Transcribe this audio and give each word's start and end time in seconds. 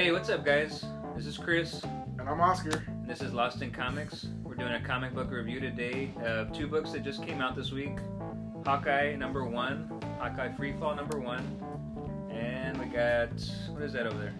Hey, 0.00 0.12
what's 0.12 0.30
up, 0.30 0.46
guys? 0.46 0.82
This 1.14 1.26
is 1.26 1.36
Chris. 1.36 1.84
And 2.18 2.26
I'm 2.26 2.40
Oscar. 2.40 2.82
And 2.86 3.06
this 3.06 3.20
is 3.20 3.34
Lost 3.34 3.60
in 3.60 3.70
Comics. 3.70 4.28
We're 4.42 4.54
doing 4.54 4.72
a 4.72 4.80
comic 4.80 5.14
book 5.14 5.30
review 5.30 5.60
today 5.60 6.10
of 6.24 6.54
two 6.54 6.66
books 6.68 6.92
that 6.92 7.04
just 7.04 7.22
came 7.26 7.42
out 7.42 7.54
this 7.54 7.70
week 7.70 7.98
Hawkeye 8.64 9.14
number 9.16 9.44
one, 9.44 9.90
Hawkeye 10.18 10.52
Freefall 10.52 10.96
number 10.96 11.20
one, 11.20 11.44
and 12.30 12.78
we 12.78 12.86
got, 12.86 13.28
what 13.72 13.82
is 13.82 13.92
that 13.92 14.06
over 14.06 14.16
there? 14.16 14.34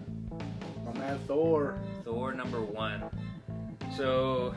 My 0.83 0.99
man 0.99 1.19
Thor. 1.27 1.77
Thor 2.03 2.33
number 2.33 2.61
one. 2.61 3.03
So, 3.95 4.55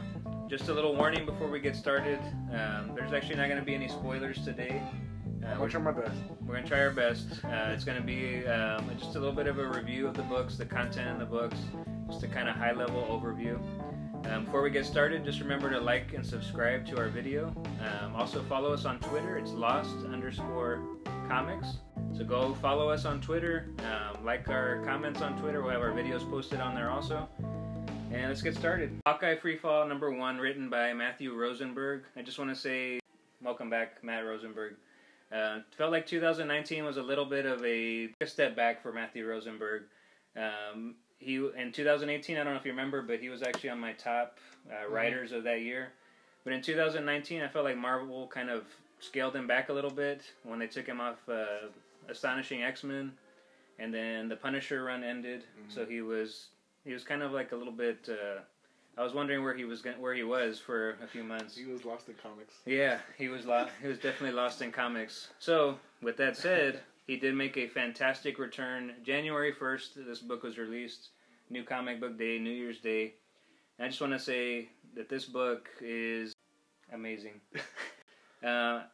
just 0.49 0.71
a 0.71 0.73
little 0.73 0.97
warning 0.97 1.27
before 1.27 1.49
we 1.49 1.61
get 1.61 1.77
started. 1.77 2.19
Um, 2.51 2.93
there's 2.95 3.13
actually 3.13 3.37
not 3.37 3.49
going 3.49 3.61
to 3.61 3.67
be 3.67 3.75
any 3.75 3.89
spoilers 3.89 4.43
today. 4.43 4.81
Uh, 5.45 5.57
gonna 5.57 5.69
try 5.69 5.81
my 5.81 5.93
best. 5.93 6.17
we're 6.47 6.55
going 6.55 6.63
to 6.63 6.69
try 6.69 6.81
our 6.81 6.91
best. 6.91 7.27
Uh, 7.45 7.71
it's 7.73 7.85
going 7.85 7.99
to 7.99 8.05
be 8.05 8.47
um, 8.47 8.91
just 8.99 9.15
a 9.15 9.19
little 9.19 9.35
bit 9.35 9.47
of 9.47 9.59
a 9.59 9.67
review 9.67 10.07
of 10.07 10.15
the 10.15 10.23
books, 10.23 10.57
the 10.57 10.65
content 10.65 11.11
in 11.11 11.19
the 11.19 11.25
books, 11.25 11.59
just 12.09 12.23
a 12.23 12.29
kind 12.29 12.49
of 12.49 12.57
high 12.57 12.73
level 12.73 13.03
overview. 13.03 13.59
Um, 14.31 14.47
before 14.47 14.63
we 14.63 14.71
get 14.71 14.87
started, 14.87 15.23
just 15.23 15.41
remember 15.41 15.69
to 15.71 15.79
like 15.79 16.15
and 16.15 16.25
subscribe 16.25 16.87
to 16.87 16.99
our 16.99 17.09
video. 17.09 17.55
Um, 17.81 18.17
also, 18.17 18.43
follow 18.45 18.73
us 18.73 18.87
on 18.87 18.99
Twitter. 19.01 19.37
It's 19.37 19.51
lost 19.51 19.95
underscore 20.11 20.83
comics. 21.29 21.77
So 22.17 22.25
go 22.25 22.55
follow 22.55 22.89
us 22.89 23.05
on 23.05 23.21
Twitter. 23.21 23.69
Um, 23.81 24.25
like 24.25 24.49
our 24.49 24.83
comments 24.87 25.21
on 25.21 25.39
Twitter. 25.39 25.63
We'll 25.63 25.73
have 25.73 25.83
our 25.83 25.93
videos 25.93 26.29
posted 26.31 26.61
on 26.61 26.75
there 26.75 26.91
also. 26.91 27.29
And 28.11 28.29
let's 28.29 28.41
get 28.41 28.55
started. 28.55 28.99
Hawkeye 29.05 29.37
Freefall 29.37 29.87
number 29.89 30.11
one, 30.11 30.39
written 30.39 30.71
by 30.71 30.95
Matthew 30.95 31.35
Rosenberg. 31.35 32.05
I 32.17 32.23
just 32.23 32.39
want 32.39 32.51
to 32.51 32.57
say, 32.57 33.01
welcome 33.43 33.69
back, 33.69 34.03
Matt 34.03 34.25
Rosenberg. 34.25 34.77
Uh, 35.33 35.61
felt 35.77 35.91
like 35.91 36.07
2019 36.07 36.85
was 36.85 36.97
a 36.97 37.03
little 37.03 37.25
bit 37.25 37.47
of 37.47 37.65
a, 37.65 38.11
step 38.25 38.55
back 38.55 38.83
for 38.83 38.93
Matthew 38.93 39.27
Rosenberg. 39.27 39.83
Um, 40.37 40.95
he 41.19 41.37
in 41.37 41.73
2018, 41.73 42.37
I 42.37 42.45
don't 42.45 42.53
know 42.53 42.59
if 42.59 42.65
you 42.65 42.73
remember, 42.73 43.03
but 43.03 43.21
he 43.21 43.29
was 43.29 43.43
actually 43.43 43.71
on 43.71 43.81
my 43.81 43.93
top 43.93 44.39
uh, 44.71 44.89
writers 44.89 45.33
of 45.33 45.45
that 45.45 45.63
year. 45.63 45.93
But 46.45 46.53
in 46.53 46.63
2019, 46.63 47.41
I 47.41 47.49
felt 47.49 47.65
like 47.65 47.77
Marvel 47.77 48.27
kind 48.27 48.51
of 48.51 48.65
scaled 49.01 49.35
him 49.35 49.47
back 49.47 49.71
a 49.71 49.73
little 49.73 49.91
bit 49.91 50.23
when 50.43 50.59
they 50.59 50.67
took 50.67 50.87
him 50.87 51.01
off 51.01 51.17
uh, 51.29 51.69
Astonishing 52.09 52.63
X 52.63 52.85
Men, 52.85 53.13
and 53.79 53.93
then 53.93 54.29
the 54.29 54.37
Punisher 54.37 54.85
run 54.85 55.03
ended. 55.03 55.45
So 55.69 55.87
he 55.87 56.03
was 56.03 56.49
he 56.85 56.93
was 56.93 57.03
kind 57.03 57.23
of 57.23 57.33
like 57.33 57.53
a 57.53 57.57
little 57.57 57.73
bit. 57.73 58.09
Uh, 58.09 58.41
I 58.97 59.03
was 59.03 59.13
wondering 59.13 59.43
where 59.43 59.55
he 59.55 59.65
was 59.65 59.83
gon- 59.83 60.01
where 60.01 60.15
he 60.15 60.23
was 60.23 60.59
for 60.61 60.91
a 61.03 61.07
few 61.07 61.25
months. 61.25 61.57
He 61.57 61.67
was 61.67 61.85
lost 61.85 62.09
in 62.09 62.15
comics. 62.15 62.55
Yeah, 62.65 62.99
he 63.19 63.29
was 63.29 63.45
lo- 63.45 63.69
he 63.83 63.89
was 63.89 63.99
definitely 63.99 64.37
lost 64.37 64.63
in 64.63 64.71
comics. 64.71 65.29
So, 65.39 65.79
with 66.01 66.17
that 66.19 66.37
said, 66.37 66.81
he 67.07 67.17
did 67.17 67.35
make 67.35 67.57
a 67.57 67.67
fantastic 67.67 68.39
return. 68.39 68.93
January 69.03 69.53
first, 69.53 69.97
this 69.97 70.21
book 70.21 70.43
was 70.43 70.59
released. 70.59 71.11
New 71.51 71.65
comic 71.65 72.01
book 72.01 72.17
day, 72.17 72.39
New 72.39 72.51
Year's 72.51 72.81
Day. 72.81 73.15
And 73.79 73.87
I 73.87 73.89
just 73.89 74.01
want 74.01 74.13
to 74.13 74.19
say 74.19 74.69
that 74.95 75.09
this 75.09 75.25
book 75.25 75.69
is 75.81 76.33
amazing. 76.93 77.41
uh, 77.55 77.59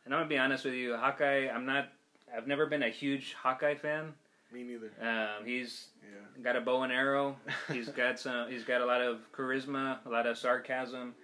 and 0.04 0.14
I'm 0.14 0.20
gonna 0.20 0.26
be 0.26 0.38
honest 0.38 0.64
with 0.64 0.74
you, 0.74 0.96
Hawkeye. 0.96 1.48
I'm 1.48 1.66
not. 1.66 1.88
I've 2.34 2.46
never 2.46 2.66
been 2.66 2.82
a 2.84 2.88
huge 2.88 3.34
Hawkeye 3.34 3.74
fan. 3.74 4.14
Me 4.52 4.62
neither. 4.64 4.90
Um, 5.00 5.44
he's 5.44 5.88
Yeah. 6.02 6.42
got 6.42 6.56
a 6.56 6.60
bow 6.60 6.82
and 6.82 6.92
arrow. 6.92 7.36
He's 7.72 7.88
got 7.88 8.18
some. 8.18 8.50
He's 8.50 8.64
got 8.64 8.80
a 8.80 8.84
lot 8.86 9.00
of 9.00 9.20
charisma, 9.32 10.04
a 10.04 10.08
lot 10.08 10.26
of 10.26 10.36
sarcasm. 10.36 11.14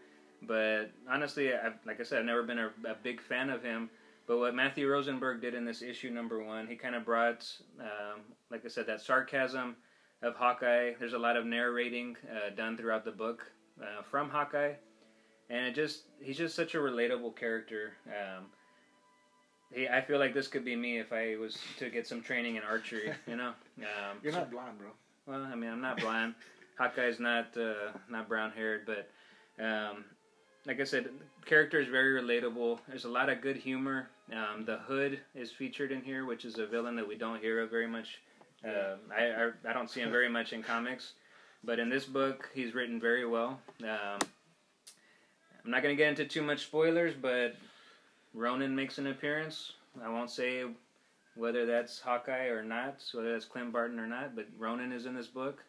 But 0.42 0.90
honestly, 1.10 1.52
I've, 1.52 1.74
like 1.86 1.98
I 1.98 2.04
said, 2.04 2.20
I've 2.20 2.24
never 2.24 2.42
been 2.44 2.58
a, 2.58 2.70
a 2.88 2.94
big 3.02 3.20
fan 3.20 3.50
of 3.50 3.62
him. 3.62 3.90
But 4.28 4.38
what 4.38 4.54
Matthew 4.54 4.88
Rosenberg 4.88 5.40
did 5.40 5.54
in 5.54 5.64
this 5.64 5.82
issue 5.82 6.10
number 6.10 6.42
one, 6.42 6.66
he 6.66 6.76
kind 6.76 6.94
of 6.94 7.04
brought, 7.04 7.46
um, 7.80 8.20
like 8.50 8.64
I 8.64 8.68
said, 8.68 8.86
that 8.86 9.00
sarcasm 9.00 9.76
of 10.22 10.34
Hawkeye. 10.36 10.92
There's 10.98 11.12
a 11.14 11.18
lot 11.18 11.36
of 11.36 11.46
narrating 11.46 12.16
uh, 12.30 12.50
done 12.54 12.76
throughout 12.76 13.04
the 13.04 13.12
book 13.12 13.50
uh, 13.80 14.02
from 14.02 14.28
Hawkeye, 14.28 14.74
and 15.50 15.66
it 15.66 15.74
just 15.74 16.02
he's 16.20 16.36
just 16.36 16.54
such 16.54 16.74
a 16.74 16.78
relatable 16.78 17.34
character. 17.36 17.94
Um, 18.06 18.46
he, 19.72 19.88
I 19.88 20.00
feel 20.00 20.18
like 20.18 20.34
this 20.34 20.48
could 20.48 20.64
be 20.64 20.76
me 20.76 20.98
if 20.98 21.12
I 21.12 21.36
was 21.36 21.58
to 21.78 21.90
get 21.90 22.06
some 22.06 22.22
training 22.22 22.56
in 22.56 22.62
archery. 22.62 23.12
You 23.26 23.36
know, 23.36 23.48
um, 23.78 24.18
You're 24.22 24.32
so- 24.32 24.38
not 24.40 24.50
blind, 24.50 24.78
bro. 24.78 24.88
well, 25.26 25.42
I 25.42 25.54
mean, 25.54 25.70
I'm 25.70 25.80
not 25.80 25.98
blind. 26.00 26.34
Hawkeye's 26.78 27.18
not 27.20 27.56
uh, 27.56 27.92
not 28.10 28.28
brown 28.28 28.52
haired, 28.52 28.86
but 28.86 29.08
um, 29.64 30.04
like 30.66 30.80
I 30.80 30.84
said, 30.84 31.04
the 31.04 31.46
character 31.46 31.80
is 31.80 31.88
very 31.88 32.20
relatable. 32.20 32.80
There's 32.88 33.04
a 33.06 33.08
lot 33.08 33.28
of 33.30 33.40
good 33.40 33.56
humor. 33.56 34.08
Um, 34.32 34.64
the 34.66 34.78
Hood 34.78 35.20
is 35.34 35.50
featured 35.52 35.90
in 35.92 36.02
here, 36.02 36.26
which 36.26 36.44
is 36.44 36.58
a 36.58 36.66
villain 36.66 36.96
that 36.96 37.06
we 37.08 37.14
don't 37.16 37.40
hear 37.40 37.60
of 37.62 37.70
very 37.70 37.86
much. 37.86 38.18
Uh, 38.66 38.96
I, 39.16 39.24
I 39.26 39.50
I 39.70 39.72
don't 39.72 39.88
see 39.90 40.00
him 40.00 40.10
very 40.10 40.28
much 40.28 40.52
in 40.52 40.62
comics, 40.62 41.12
but 41.64 41.78
in 41.78 41.88
this 41.88 42.04
book, 42.04 42.50
he's 42.54 42.74
written 42.74 43.00
very 43.00 43.24
well. 43.26 43.60
Um, 43.82 44.18
I'm 45.64 45.70
not 45.70 45.82
going 45.82 45.96
to 45.96 46.00
get 46.00 46.08
into 46.10 46.24
too 46.26 46.42
much 46.42 46.62
spoilers, 46.64 47.14
but 47.20 47.54
Ronin 48.36 48.76
makes 48.76 48.98
an 48.98 49.06
appearance. 49.06 49.72
I 50.04 50.10
won't 50.10 50.30
say 50.30 50.64
whether 51.34 51.64
that's 51.64 51.98
Hawkeye 51.98 52.48
or 52.48 52.62
not, 52.62 53.02
whether 53.12 53.32
that's 53.32 53.46
Clint 53.46 53.72
Barton 53.72 53.98
or 53.98 54.06
not, 54.06 54.36
but 54.36 54.46
Ronin 54.58 54.92
is 54.92 55.06
in 55.06 55.14
this 55.14 55.26
book. 55.26 55.64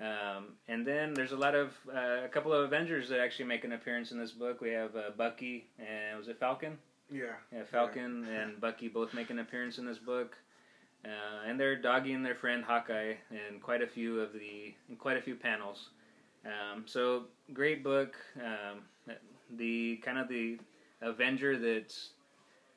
Um, 0.00 0.54
and 0.68 0.84
then 0.84 1.14
there's 1.14 1.32
a 1.32 1.36
lot 1.36 1.54
of 1.54 1.72
uh, 1.94 2.24
a 2.24 2.28
couple 2.28 2.52
of 2.52 2.64
Avengers 2.64 3.08
that 3.08 3.20
actually 3.20 3.44
make 3.44 3.62
an 3.62 3.72
appearance 3.72 4.10
in 4.10 4.18
this 4.18 4.32
book. 4.32 4.60
We 4.60 4.70
have 4.70 4.96
uh, 4.96 5.10
Bucky 5.16 5.68
and 5.78 6.18
was 6.18 6.26
it 6.26 6.40
Falcon? 6.40 6.76
Yeah. 7.10 7.34
Yeah, 7.52 7.62
Falcon 7.70 8.26
and 8.26 8.60
Bucky 8.60 8.88
both 8.88 9.14
make 9.14 9.30
an 9.30 9.38
appearance 9.38 9.78
in 9.78 9.86
this 9.86 9.98
book, 9.98 10.36
uh, 11.04 11.46
and 11.46 11.60
they're 11.60 11.76
dogging 11.76 12.22
their 12.22 12.34
friend 12.34 12.64
Hawkeye 12.64 13.14
in 13.30 13.60
quite 13.60 13.82
a 13.82 13.86
few 13.86 14.20
of 14.20 14.32
the 14.32 14.74
in 14.88 14.96
quite 14.96 15.18
a 15.18 15.22
few 15.22 15.36
panels. 15.36 15.90
Um, 16.44 16.84
so 16.86 17.24
great 17.52 17.84
book. 17.84 18.16
Um, 18.36 18.80
the 19.56 20.00
kind 20.04 20.18
of 20.18 20.28
the 20.28 20.58
Avenger 21.02 21.58
that 21.58 21.94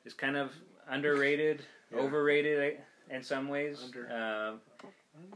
is 0.04 0.12
kind 0.14 0.36
of 0.36 0.52
underrated, 0.88 1.62
Yeah. 1.92 2.00
overrated 2.00 2.78
in 3.10 3.22
some 3.22 3.48
ways. 3.48 3.80
Under. 3.84 4.10
Um, 4.12 4.60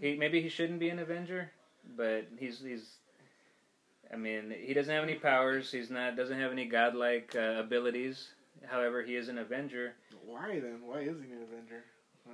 he 0.00 0.16
maybe 0.16 0.42
he 0.42 0.48
shouldn't 0.48 0.80
be 0.80 0.88
an 0.90 0.98
Avenger, 0.98 1.50
but 1.96 2.26
he's 2.38 2.60
he's. 2.60 2.96
I 4.12 4.16
mean, 4.16 4.52
he 4.58 4.74
doesn't 4.74 4.92
have 4.92 5.04
any 5.04 5.14
powers. 5.14 5.70
He's 5.70 5.88
not 5.90 6.16
doesn't 6.16 6.38
have 6.38 6.50
any 6.50 6.66
godlike 6.66 7.34
uh, 7.36 7.60
abilities. 7.60 8.30
However, 8.66 9.02
he 9.02 9.14
is 9.14 9.28
an 9.28 9.38
Avenger. 9.38 9.94
Why 10.26 10.58
then? 10.60 10.80
Why 10.84 11.00
is 11.00 11.16
he 11.24 11.32
an 11.32 11.42
Avenger? 11.50 11.84
Uh, 12.28 12.32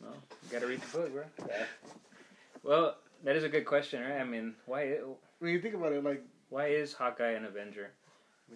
Well, 0.00 0.16
you 0.44 0.50
got 0.50 0.60
to 0.62 0.66
read 0.66 0.80
the 0.82 0.98
book, 0.98 1.12
bro. 1.12 1.24
Well, 2.64 2.96
that 3.24 3.36
is 3.36 3.44
a 3.44 3.48
good 3.48 3.64
question, 3.64 4.02
right? 4.02 4.20
I 4.20 4.24
mean, 4.24 4.54
why 4.66 4.98
when 5.38 5.52
you 5.52 5.60
think 5.60 5.74
about 5.74 5.92
it, 5.92 6.02
like 6.04 6.22
why 6.50 6.66
is 6.68 6.92
Hawkeye 6.92 7.30
an 7.32 7.44
Avenger? 7.44 7.90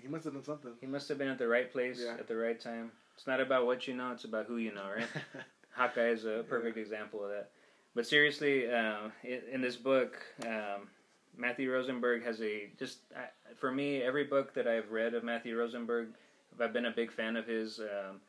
He 0.02 0.08
must 0.08 0.24
have 0.24 0.34
done 0.34 0.44
something. 0.44 0.72
He 0.80 0.86
must 0.86 1.08
have 1.08 1.18
been 1.18 1.28
at 1.28 1.38
the 1.38 1.48
right 1.48 1.70
place 1.70 2.00
Yeah. 2.04 2.14
at 2.18 2.28
the 2.28 2.36
right 2.36 2.60
time. 2.60 2.92
It's 3.16 3.26
not 3.26 3.40
about 3.40 3.66
what 3.66 3.86
you 3.88 3.94
know; 3.94 4.12
it's 4.12 4.24
about 4.24 4.46
who 4.46 4.56
you 4.58 4.72
know, 4.72 4.86
right? 4.96 5.06
Hawkeye 5.76 6.08
is 6.10 6.24
a 6.24 6.44
perfect 6.48 6.76
example 6.76 7.22
of 7.24 7.30
that. 7.30 7.50
But 7.94 8.06
seriously, 8.06 8.70
uh, 8.70 9.08
in, 9.24 9.40
in 9.52 9.60
this 9.60 9.76
book, 9.76 10.16
um, 10.46 10.88
Matthew 11.36 11.72
Rosenberg 11.72 12.22
has 12.24 12.40
a 12.42 12.68
just 12.78 12.98
I 13.16 13.26
for 13.56 13.70
me 13.72 14.02
every 14.02 14.24
book 14.24 14.54
that 14.54 14.66
I've 14.68 14.90
read 14.90 15.14
of 15.14 15.24
Matthew 15.24 15.56
Rosenberg, 15.58 16.08
I've 16.60 16.72
been 16.72 16.86
a 16.86 16.90
big 16.92 17.12
fan 17.12 17.36
of 17.36 17.46
his. 17.46 17.80
Um, 17.80 18.20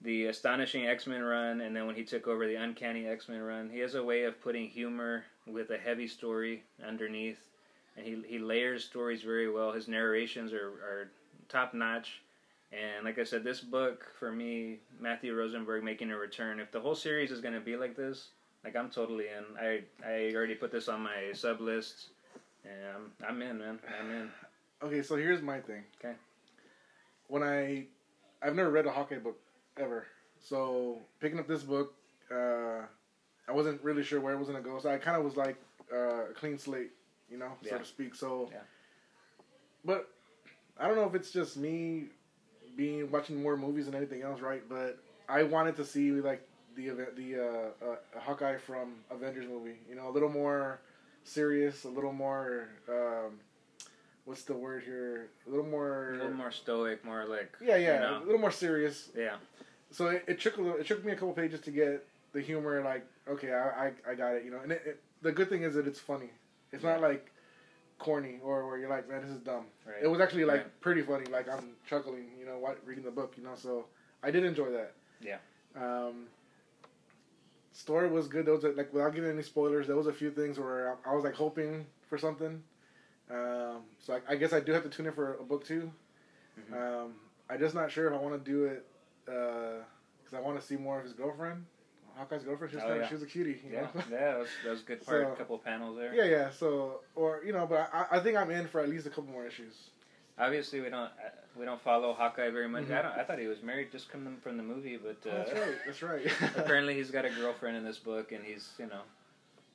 the 0.00 0.26
astonishing 0.26 0.86
X 0.86 1.08
Men 1.08 1.24
run, 1.24 1.60
and 1.60 1.74
then 1.74 1.86
when 1.86 1.96
he 1.96 2.04
took 2.04 2.28
over 2.28 2.46
the 2.46 2.54
uncanny 2.54 3.08
X 3.08 3.28
Men 3.28 3.40
run, 3.40 3.68
he 3.68 3.80
has 3.80 3.96
a 3.96 4.02
way 4.04 4.22
of 4.24 4.40
putting 4.40 4.68
humor 4.68 5.24
with 5.44 5.70
a 5.70 5.76
heavy 5.76 6.06
story 6.06 6.62
underneath, 6.86 7.47
and 7.98 8.06
he 8.06 8.22
he 8.26 8.38
layers 8.38 8.84
stories 8.84 9.22
very 9.22 9.50
well. 9.50 9.72
His 9.72 9.88
narrations 9.88 10.52
are 10.52 10.68
are 10.68 11.10
top 11.48 11.74
notch. 11.74 12.22
And 12.70 13.04
like 13.04 13.18
I 13.18 13.24
said, 13.24 13.44
this 13.44 13.60
book 13.60 14.06
for 14.18 14.30
me, 14.30 14.80
Matthew 15.00 15.34
Rosenberg 15.34 15.82
making 15.82 16.10
a 16.10 16.16
return. 16.18 16.60
If 16.60 16.70
the 16.70 16.80
whole 16.80 16.94
series 16.94 17.30
is 17.30 17.40
going 17.40 17.54
to 17.54 17.60
be 17.60 17.76
like 17.76 17.96
this, 17.96 18.28
like 18.62 18.76
I'm 18.76 18.90
totally 18.90 19.24
in. 19.26 19.44
I 19.58 19.80
I 20.06 20.34
already 20.34 20.54
put 20.54 20.70
this 20.70 20.88
on 20.88 21.00
my 21.00 21.32
sub 21.32 21.60
list, 21.60 22.08
and 22.64 22.72
I'm 22.94 23.26
I'm 23.26 23.42
in, 23.42 23.58
man. 23.58 23.78
I'm 24.00 24.10
in. 24.10 24.30
Okay, 24.80 25.02
so 25.02 25.16
here's 25.16 25.42
my 25.42 25.58
thing. 25.58 25.82
Okay. 25.98 26.14
When 27.26 27.42
I, 27.42 27.86
I've 28.40 28.54
never 28.54 28.70
read 28.70 28.86
a 28.86 28.92
Hawkeye 28.92 29.18
book 29.18 29.36
ever. 29.76 30.06
So 30.40 31.00
picking 31.18 31.40
up 31.40 31.48
this 31.48 31.64
book, 31.64 31.94
uh, 32.30 32.82
I 33.48 33.52
wasn't 33.52 33.82
really 33.82 34.04
sure 34.04 34.20
where 34.20 34.34
it 34.34 34.38
was 34.38 34.46
gonna 34.46 34.60
go. 34.60 34.78
So 34.78 34.88
I 34.88 34.98
kind 34.98 35.16
of 35.16 35.24
was 35.24 35.36
like 35.36 35.56
uh, 35.92 36.30
a 36.30 36.32
clean 36.32 36.58
slate, 36.58 36.92
you 37.30 37.38
know, 37.38 37.52
so 37.62 37.68
Yeah. 37.74 37.78
to 37.78 37.84
speak. 37.84 38.14
So, 38.14 38.48
Yeah. 38.52 38.60
but 39.84 40.08
I 40.78 40.86
don't 40.86 40.96
know 40.96 41.06
if 41.06 41.14
it's 41.14 41.30
just 41.30 41.56
me 41.56 42.06
being 42.76 43.10
watching 43.10 43.42
more 43.42 43.56
movies 43.56 43.86
than 43.86 43.94
anything 43.94 44.22
else, 44.22 44.40
right? 44.40 44.62
But 44.68 44.98
I 45.28 45.42
wanted 45.42 45.76
to 45.76 45.84
see 45.84 46.12
like 46.12 46.42
the 46.76 46.88
event, 46.88 47.16
the 47.16 47.36
uh, 47.36 47.84
uh, 47.84 48.20
Hawkeye 48.20 48.58
from 48.58 48.94
Avengers 49.10 49.46
movie. 49.48 49.78
You 49.88 49.96
know, 49.96 50.08
a 50.08 50.12
little 50.12 50.28
more 50.28 50.80
serious, 51.24 51.84
a 51.84 51.88
little 51.88 52.12
more. 52.12 52.68
Um, 52.88 53.40
what's 54.24 54.44
the 54.44 54.54
word 54.54 54.84
here? 54.84 55.30
A 55.46 55.50
little 55.50 55.66
more. 55.66 56.10
A 56.10 56.16
little 56.18 56.32
more 56.32 56.52
stoic, 56.52 57.04
more 57.04 57.24
like 57.26 57.56
Yeah, 57.60 57.76
yeah, 57.76 57.94
you 57.94 58.00
know. 58.00 58.22
a 58.22 58.24
little 58.24 58.40
more 58.40 58.52
serious. 58.52 59.10
yeah, 59.16 59.36
So 59.90 60.06
it, 60.08 60.24
it 60.28 60.40
took 60.40 60.56
a 60.58 60.62
little, 60.62 60.78
it 60.78 60.86
took 60.86 61.04
me 61.04 61.12
a 61.12 61.16
couple 61.16 61.32
pages 61.32 61.60
to 61.62 61.70
get 61.70 62.06
the 62.32 62.40
humor, 62.40 62.82
like 62.82 63.04
okay, 63.26 63.52
I 63.52 63.86
I, 63.88 63.92
I 64.10 64.14
got 64.14 64.34
it, 64.36 64.44
you 64.44 64.50
know. 64.50 64.60
And 64.62 64.70
it, 64.72 64.82
it, 64.86 65.02
the 65.22 65.32
good 65.32 65.48
thing 65.48 65.62
is 65.64 65.74
that 65.74 65.86
it's 65.88 65.98
funny. 66.00 66.30
It's 66.72 66.84
not 66.84 67.00
like 67.00 67.30
corny 67.98 68.38
or 68.42 68.66
where 68.68 68.78
you're 68.78 68.90
like, 68.90 69.08
man, 69.08 69.22
this 69.22 69.30
is 69.30 69.40
dumb. 69.40 69.64
Right. 69.86 70.02
It 70.02 70.06
was 70.08 70.20
actually 70.20 70.44
like 70.44 70.60
Right. 70.62 70.80
pretty 70.80 71.02
funny. 71.02 71.26
Like 71.26 71.48
I'm 71.48 71.72
chuckling, 71.88 72.30
you 72.38 72.46
know, 72.46 72.58
while 72.58 72.76
reading 72.84 73.04
the 73.04 73.10
book, 73.10 73.34
you 73.36 73.42
know. 73.44 73.54
So 73.56 73.86
I 74.22 74.30
did 74.30 74.44
enjoy 74.44 74.70
that. 74.70 74.92
Yeah. 75.20 75.38
Um, 75.76 76.26
story 77.72 78.08
was 78.08 78.28
good. 78.28 78.46
There 78.46 78.54
was 78.54 78.64
a, 78.64 78.68
like 78.70 78.92
without 78.92 79.14
giving 79.14 79.30
any 79.30 79.42
spoilers, 79.42 79.86
there 79.86 79.96
was 79.96 80.06
a 80.06 80.12
few 80.12 80.30
things 80.30 80.58
where 80.58 80.96
I, 81.06 81.10
I 81.10 81.14
was 81.14 81.24
like 81.24 81.34
hoping 81.34 81.86
for 82.08 82.18
something. 82.18 82.62
Um, 83.30 83.82
so 83.98 84.14
I, 84.14 84.32
I 84.32 84.36
guess 84.36 84.52
I 84.52 84.60
do 84.60 84.72
have 84.72 84.82
to 84.84 84.88
tune 84.88 85.06
in 85.06 85.12
for 85.12 85.34
a 85.34 85.44
book 85.44 85.64
too. 85.64 85.90
Mhm. 86.70 86.74
Um, 87.04 87.14
I'm 87.50 87.58
just 87.58 87.74
not 87.74 87.90
sure 87.90 88.06
if 88.08 88.14
I 88.14 88.16
want 88.22 88.42
to 88.42 88.50
do 88.50 88.64
it 88.64 88.86
because 89.24 90.34
I 90.34 90.40
want 90.40 90.60
to 90.60 90.66
see 90.66 90.76
more 90.76 90.98
of 90.98 91.04
his 91.04 91.12
girlfriend. 91.14 91.64
Hawkeye's 92.18 92.42
girlfriend. 92.42 92.70
She 92.72 92.76
was, 92.76 92.84
Oh, 92.84 92.88
kinda, 92.88 93.02
yeah. 93.02 93.08
she 93.08 93.14
was 93.14 93.22
a 93.22 93.26
cutie. 93.26 93.60
You 93.64 93.72
Yeah, 93.72 93.80
know? 93.82 93.90
yeah, 93.94 94.18
that 94.30 94.38
was, 94.38 94.48
that 94.64 94.70
was 94.70 94.80
a 94.80 94.84
good 94.84 95.06
part. 95.06 95.26
So- 95.26 95.32
a 95.32 95.36
couple 95.36 95.56
of 95.56 95.64
panels 95.64 95.96
there. 95.96 96.14
yeah, 96.14 96.24
yeah. 96.24 96.50
So 96.50 97.00
or 97.14 97.42
you 97.44 97.52
know, 97.52 97.66
but 97.66 97.90
I, 97.92 98.06
I 98.12 98.20
think 98.20 98.36
I'm 98.36 98.50
in 98.50 98.66
for 98.66 98.80
at 98.80 98.88
least 98.88 99.06
a 99.06 99.10
couple 99.10 99.24
more 99.32 99.46
issues. 99.46 99.74
Obviously, 100.38 100.80
we 100.80 100.88
don't 100.90 101.00
uh, 101.02 101.10
we 101.58 101.64
don't 101.64 101.80
follow 101.80 102.12
Hawkeye 102.12 102.50
very 102.50 102.68
much. 102.68 102.84
Mhm. 102.84 102.98
I 102.98 103.02
don't. 103.02 103.12
I 103.12 103.24
thought 103.24 103.38
he 103.38 103.46
was 103.46 103.62
married 103.62 103.90
just 103.92 104.10
coming 104.10 104.36
from 104.42 104.56
the 104.56 104.62
movie, 104.62 104.96
but 104.96 105.16
Oh, 105.26 105.30
uh, 105.30 105.36
that's 105.44 105.52
right. 105.52 105.76
That's 105.86 106.02
right. 106.02 106.26
apparently 106.56 106.94
he's 106.94 107.10
got 107.10 107.24
a 107.24 107.30
girlfriend 107.30 107.76
in 107.76 107.84
this 107.84 107.98
book, 107.98 108.32
and 108.32 108.44
he's 108.44 108.68
you 108.78 108.86
know, 108.86 109.00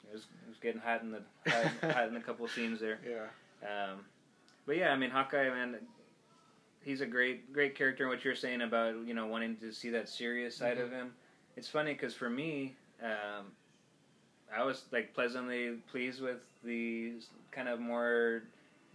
he 0.07 0.13
was, 0.13 0.25
he 0.43 0.49
was 0.49 0.57
getting 0.59 0.79
hot 0.81 1.01
in 1.01 1.11
the 1.11 1.21
hot, 1.51 1.93
hot 1.93 2.07
in 2.07 2.15
a 2.15 2.21
couple 2.21 2.45
of 2.45 2.51
scenes 2.51 2.79
there. 2.79 2.99
yeah. 3.09 3.25
Um, 3.67 3.99
but 4.65 4.77
yeah, 4.77 4.91
I 4.91 4.95
mean 4.97 5.09
Hawkeye, 5.09 5.49
man, 5.49 5.75
he's 6.81 7.01
a 7.01 7.05
great 7.05 7.51
great 7.51 7.75
character. 7.75 8.03
And 8.05 8.11
what 8.11 8.23
you're 8.23 8.35
saying 8.35 8.61
about 8.61 8.95
you 9.05 9.13
know 9.13 9.27
wanting 9.27 9.57
to 9.57 9.71
see 9.73 9.89
that 9.89 10.07
serious 10.07 10.55
side 10.55 10.77
Mhm. 10.77 10.83
of 10.83 10.91
him, 10.91 11.13
it's 11.55 11.67
funny 11.69 11.93
because 11.93 12.13
for 12.13 12.29
me, 12.29 12.73
um, 13.01 13.45
I 14.55 14.63
was 14.63 14.83
like 14.91 15.13
pleasantly 15.13 15.77
pleased 15.91 16.21
with 16.21 16.37
the 16.63 17.13
kind 17.51 17.67
of 17.67 17.79
more 17.79 18.43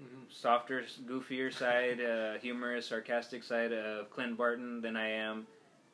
Mhm. 0.00 0.30
softer, 0.30 0.84
goofier 1.06 1.52
side, 1.64 2.00
uh, 2.00 2.38
humorous, 2.38 2.86
sarcastic 2.86 3.42
side 3.42 3.72
of 3.72 4.08
Clint 4.10 4.36
Barton 4.36 4.80
than 4.80 4.96
I 4.96 5.08
am. 5.08 5.46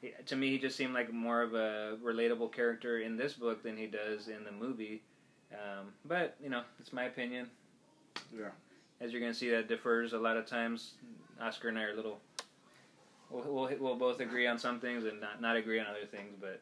He, 0.03 0.13
to 0.27 0.37
me, 0.37 0.51
he 0.51 0.59
just 0.59 0.77
seemed 0.77 0.93
like 0.93 1.11
more 1.13 1.41
of 1.41 1.55
a 1.55 1.97
relatable 2.03 2.53
character 2.53 2.99
in 2.99 3.17
this 3.17 3.33
book 3.33 3.63
than 3.63 3.77
he 3.79 3.87
does 3.87 4.29
in 4.29 4.45
the 4.45 4.53
movie. 4.53 5.01
Um, 5.53 5.95
but 6.05 6.37
you 6.43 6.51
know, 6.51 6.63
it's 6.79 6.93
my 6.93 7.05
opinion. 7.05 7.49
Yeah. 8.37 8.51
As 9.01 9.11
you're 9.13 9.21
gonna 9.23 9.33
see, 9.35 9.49
that 9.51 9.69
differs 9.69 10.13
a 10.13 10.19
lot 10.19 10.37
of 10.37 10.45
times. 10.47 10.95
Oscar 11.41 11.69
and 11.69 11.79
I 11.79 11.85
are 11.85 11.93
a 11.93 11.97
little. 11.97 12.21
We'll, 13.35 13.53
we'll, 13.53 13.71
we'll 13.81 13.97
both 13.97 14.21
agree 14.21 14.47
on 14.47 14.59
some 14.59 14.79
things 14.79 15.05
and 15.05 15.21
not, 15.21 15.41
not 15.41 15.57
agree 15.57 15.81
on 15.81 15.87
other 15.87 16.07
things, 16.07 16.35
but 16.41 16.61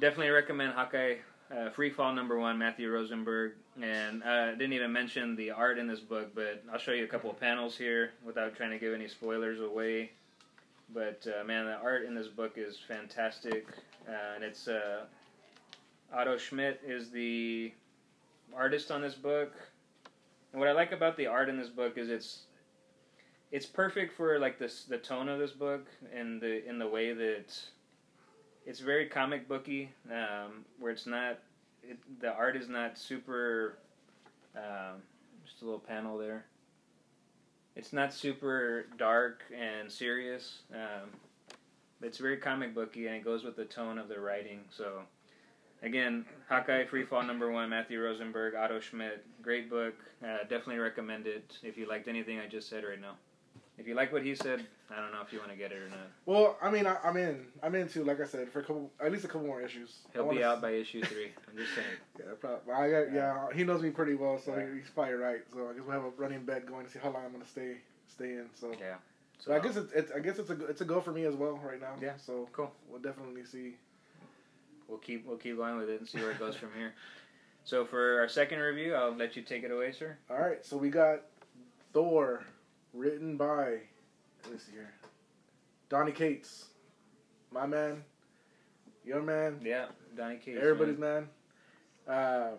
definitely 0.00 0.30
recommend 0.30 0.72
Hawkeye 0.72 1.16
uh, 1.54 1.70
Free 1.70 1.90
Fall 1.90 2.12
number 2.12 2.38
one, 2.38 2.58
Matthew 2.58 2.90
Rosenberg. 2.90 3.52
And 3.80 4.22
uh, 4.22 4.52
didn't 4.52 4.72
even 4.72 4.92
mention 4.92 5.36
the 5.36 5.50
art 5.52 5.78
in 5.78 5.86
this 5.86 6.00
book, 6.00 6.34
but 6.34 6.64
I'll 6.72 6.78
show 6.78 6.92
you 6.92 7.04
a 7.04 7.08
couple 7.08 7.30
of 7.30 7.38
panels 7.38 7.76
here 7.76 8.12
without 8.24 8.56
trying 8.56 8.70
to 8.70 8.78
give 8.78 8.92
any 8.92 9.08
spoilers 9.08 9.60
away. 9.60 10.10
But 10.92 11.26
uh, 11.26 11.44
man, 11.44 11.66
the 11.66 11.76
art 11.76 12.04
in 12.04 12.14
this 12.14 12.28
book 12.28 12.54
is 12.56 12.78
fantastic, 12.86 13.66
uh, 14.08 14.34
and 14.34 14.44
it's 14.44 14.68
uh, 14.68 15.04
Otto 16.12 16.36
Schmidt 16.36 16.80
is 16.86 17.10
the 17.10 17.72
artist 18.54 18.90
on 18.90 19.00
this 19.00 19.14
book. 19.14 19.52
And 20.52 20.60
what 20.60 20.68
I 20.68 20.72
like 20.72 20.92
about 20.92 21.16
the 21.16 21.26
art 21.26 21.48
in 21.48 21.56
this 21.56 21.70
book 21.70 21.98
is 21.98 22.10
it's 22.10 22.42
it's 23.52 23.66
perfect 23.66 24.16
for 24.16 24.38
like 24.38 24.58
this 24.58 24.84
the 24.84 24.98
tone 24.98 25.28
of 25.28 25.38
this 25.38 25.52
book 25.52 25.86
and 26.14 26.40
the 26.40 26.66
in 26.68 26.78
the 26.78 26.88
way 26.88 27.12
that 27.12 27.54
it's 28.66 28.80
very 28.80 29.06
comic 29.06 29.48
booky, 29.48 29.90
um, 30.10 30.64
where 30.78 30.90
it's 30.90 31.06
not 31.06 31.38
it, 31.82 31.98
the 32.20 32.32
art 32.32 32.56
is 32.56 32.68
not 32.68 32.98
super. 32.98 33.78
Um, 34.56 35.02
just 35.44 35.62
a 35.62 35.64
little 35.64 35.80
panel 35.80 36.18
there. 36.18 36.46
It's 37.76 37.92
not 37.92 38.12
super 38.12 38.86
dark 38.98 39.42
and 39.54 39.90
serious. 39.90 40.62
Um, 40.72 41.10
it's 42.02 42.18
very 42.18 42.36
comic 42.36 42.74
booky 42.74 43.06
and 43.06 43.16
it 43.16 43.24
goes 43.24 43.44
with 43.44 43.56
the 43.56 43.64
tone 43.64 43.98
of 43.98 44.08
the 44.08 44.20
writing. 44.20 44.60
So, 44.70 45.00
again, 45.82 46.24
Hawkeye 46.48 46.84
Free 46.84 47.04
Fall 47.04 47.24
number 47.24 47.50
one, 47.50 47.70
Matthew 47.70 48.00
Rosenberg, 48.00 48.54
Otto 48.54 48.80
Schmidt, 48.80 49.24
great 49.42 49.68
book. 49.68 49.94
Uh, 50.22 50.38
definitely 50.42 50.78
recommend 50.78 51.26
it 51.26 51.58
if 51.62 51.76
you 51.76 51.88
liked 51.88 52.08
anything 52.08 52.38
I 52.38 52.46
just 52.46 52.68
said 52.68 52.84
right 52.84 53.00
now. 53.00 53.14
If 53.76 53.88
you 53.88 53.94
like 53.94 54.12
what 54.12 54.22
he 54.22 54.34
said, 54.36 54.64
I 54.88 55.00
don't 55.00 55.10
know 55.10 55.20
if 55.20 55.32
you 55.32 55.40
want 55.40 55.50
to 55.50 55.56
get 55.56 55.72
it 55.72 55.78
or 55.78 55.88
not. 55.88 55.98
Well, 56.26 56.56
I 56.62 56.70
mean, 56.70 56.86
I, 56.86 56.96
I'm 57.02 57.16
in. 57.16 57.44
I'm 57.62 57.74
in 57.74 57.88
too. 57.88 58.04
Like 58.04 58.20
I 58.20 58.24
said, 58.24 58.48
for 58.48 58.60
a 58.60 58.62
couple, 58.62 58.90
at 59.00 59.10
least 59.10 59.24
a 59.24 59.28
couple 59.28 59.46
more 59.48 59.60
issues. 59.60 59.96
He'll 60.12 60.30
be 60.30 60.38
s- 60.38 60.44
out 60.44 60.62
by 60.62 60.70
issue 60.70 61.02
three. 61.02 61.32
I'm 61.50 61.56
just 61.56 61.74
saying. 61.74 61.86
Yeah, 62.18 62.32
probably. 62.40 62.72
I 62.72 62.90
got, 62.90 63.12
yeah, 63.12 63.46
he 63.52 63.64
knows 63.64 63.82
me 63.82 63.90
pretty 63.90 64.14
well, 64.14 64.38
so 64.38 64.54
Yeah. 64.56 64.66
he's 64.78 64.88
probably 64.94 65.14
right. 65.14 65.40
So 65.52 65.68
I 65.68 65.72
guess 65.72 65.82
we'll 65.84 65.90
have 65.96 66.04
a 66.04 66.10
running 66.10 66.44
bet 66.44 66.64
going 66.66 66.86
to 66.86 66.92
see 66.92 67.00
how 67.00 67.10
long 67.10 67.24
I'm 67.24 67.32
going 67.32 67.42
to 67.42 67.48
stay 67.50 67.78
stay 68.08 68.34
in. 68.34 68.46
So, 68.54 68.70
Yeah. 68.78 68.94
so 69.40 69.52
I 69.52 69.58
guess 69.58 69.76
it's, 69.76 69.92
it's 69.92 70.12
I 70.12 70.20
guess 70.20 70.38
it's 70.38 70.50
a 70.50 70.54
go- 70.54 70.66
it's 70.66 70.80
a 70.80 70.84
go 70.84 71.00
for 71.00 71.10
me 71.10 71.24
as 71.24 71.34
well 71.34 71.58
right 71.64 71.80
now. 71.80 71.94
Yeah. 72.00 72.12
So 72.24 72.48
Cool. 72.52 72.70
We'll 72.88 73.00
definitely 73.00 73.44
see. 73.44 73.74
we'll 74.88 74.98
keep 74.98 75.26
we'll 75.26 75.36
keep 75.38 75.56
going 75.56 75.76
with 75.78 75.88
it 75.90 75.98
and 75.98 76.08
see 76.08 76.18
where 76.18 76.30
it 76.30 76.38
goes 76.38 76.54
from 76.54 76.68
here. 76.76 76.94
So 77.64 77.84
for 77.84 78.20
our 78.20 78.28
second 78.28 78.60
review, 78.60 78.94
I'll 78.94 79.14
let 79.16 79.34
you 79.34 79.42
take 79.42 79.64
it 79.64 79.72
away, 79.72 79.90
sir. 79.90 80.16
All 80.30 80.38
right. 80.38 80.64
So 80.64 80.76
we 80.76 80.90
got 80.90 81.22
Thor, 81.92 82.44
written 82.94 83.36
by. 83.36 83.78
See 84.44 84.72
here. 84.72 84.92
Donny 85.88 86.12
Cates, 86.12 86.66
my 87.50 87.66
man, 87.66 88.04
your 89.04 89.22
man, 89.22 89.60
Yeah, 89.62 89.86
Donny 90.16 90.36
Cates. 90.36 90.58
everybody's 90.60 90.98
man. 90.98 91.28
man. 92.06 92.16
Uh, 92.16 92.50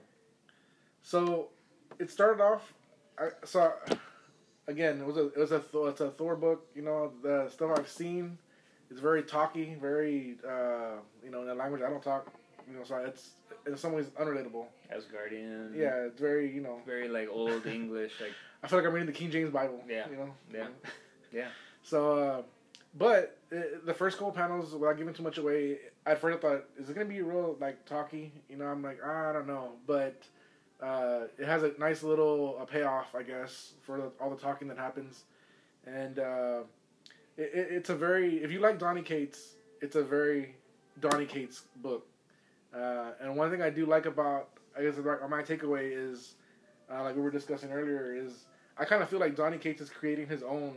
so 1.02 1.50
it 2.00 2.10
started 2.12 2.42
off. 2.42 2.74
I 3.18 3.30
so 3.44 3.72
again 4.68 5.00
it 5.00 5.06
was 5.06 5.18
a 5.18 5.28
it 5.28 5.38
was 5.38 5.52
a 5.52 5.60
Thor, 5.60 5.90
it's 5.90 6.02
a 6.02 6.10
Thor 6.12 6.36
book. 6.36 6.66
You 6.76 6.82
know 6.82 7.12
the 7.22 7.50
stuff 7.50 7.72
I've 7.78 7.90
seen 7.90 8.38
is 8.90 9.00
very 9.00 9.24
talky, 9.24 9.76
very 9.80 10.38
uh, 10.48 10.98
you 11.24 11.32
know 11.32 11.44
in 11.44 11.50
a 11.50 11.56
language 11.56 11.82
I 11.82 11.90
don't 11.90 12.04
talk. 12.04 12.32
You 12.68 12.78
know, 12.78 12.84
so 12.84 12.98
it's 12.98 13.32
in 13.68 13.78
some 13.78 13.94
ways 13.94 14.08
unrelatable. 14.20 14.66
Asgardian. 14.92 15.76
Yeah, 15.76 16.06
it's 16.08 16.20
very 16.20 16.54
you 16.54 16.62
know. 16.62 16.80
Very 16.86 17.08
like 17.08 17.30
old 17.30 17.66
English, 17.66 18.14
like 18.20 18.34
I 18.64 18.68
feel 18.68 18.80
like 18.80 18.88
I'm 18.88 18.94
reading 18.94 19.08
the 19.08 19.14
King 19.14 19.32
James 19.32 19.52
Bible. 19.52 19.84
Yeah. 19.88 20.10
You 20.10 20.18
know. 20.18 20.34
Yeah. 20.54 20.68
Yeah. 21.32 21.48
So, 21.84 22.18
uh, 22.18 22.42
but 22.98 23.38
uh, 23.52 23.60
the 23.86 23.94
first 23.94 24.18
couple 24.18 24.32
panels, 24.32 24.72
without 24.74 24.98
giving 24.98 25.14
too 25.14 25.24
much 25.24 25.38
away, 25.38 25.80
at 26.06 26.22
first 26.22 26.38
I 26.38 26.42
thought, 26.42 26.66
is 26.78 26.90
it 26.90 26.94
gonna 26.94 27.06
be 27.08 27.22
real 27.22 27.58
like 27.60 27.86
talky? 27.86 28.32
You 28.50 28.56
know, 28.56 28.68
I'm 28.68 28.82
like, 28.82 29.04
I 29.04 29.34
don't 29.34 29.48
know, 29.48 29.72
but 29.86 30.24
uh, 30.82 31.24
it 31.38 31.46
has 31.46 31.64
a 31.64 31.74
nice 31.78 32.04
little 32.04 32.58
uh, 32.62 32.66
payoff, 32.66 33.14
I 33.16 33.24
guess, 33.24 33.74
for 33.82 33.98
the, 33.98 34.12
all 34.22 34.30
the 34.30 34.38
talking 34.38 34.70
that 34.70 34.78
happens, 34.78 35.26
and 35.86 36.20
uh, 36.20 36.60
it, 37.38 37.52
it, 37.54 37.68
it's 37.72 37.90
a 37.90 37.96
very 37.96 38.38
if 38.44 38.52
you 38.52 38.60
like 38.60 38.80
Donny 38.80 39.02
Cates, 39.02 39.56
it's 39.82 39.96
a 39.96 40.04
very 40.04 40.56
Donny 41.02 41.26
Cates 41.26 41.64
book. 41.78 42.08
Uh, 42.76 43.12
and 43.22 43.36
one 43.36 43.50
thing 43.52 43.62
I 43.62 43.70
do 43.70 43.86
like 43.86 44.06
about 44.06 44.50
I 44.78 44.84
guess 44.84 44.96
my 44.98 45.42
takeaway 45.42 45.92
is 45.94 46.36
uh, 46.92 47.04
like 47.04 47.16
we 47.16 47.22
were 47.22 47.32
discussing 47.32 47.72
earlier 47.72 48.14
is 48.16 48.46
I 48.78 48.86
kind 48.86 49.02
of 49.02 49.10
feel 49.10 49.20
like 49.20 49.36
Donny 49.36 49.58
Cates 49.58 49.82
is 49.82 49.90
creating 49.90 50.28
his 50.28 50.44
own 50.44 50.74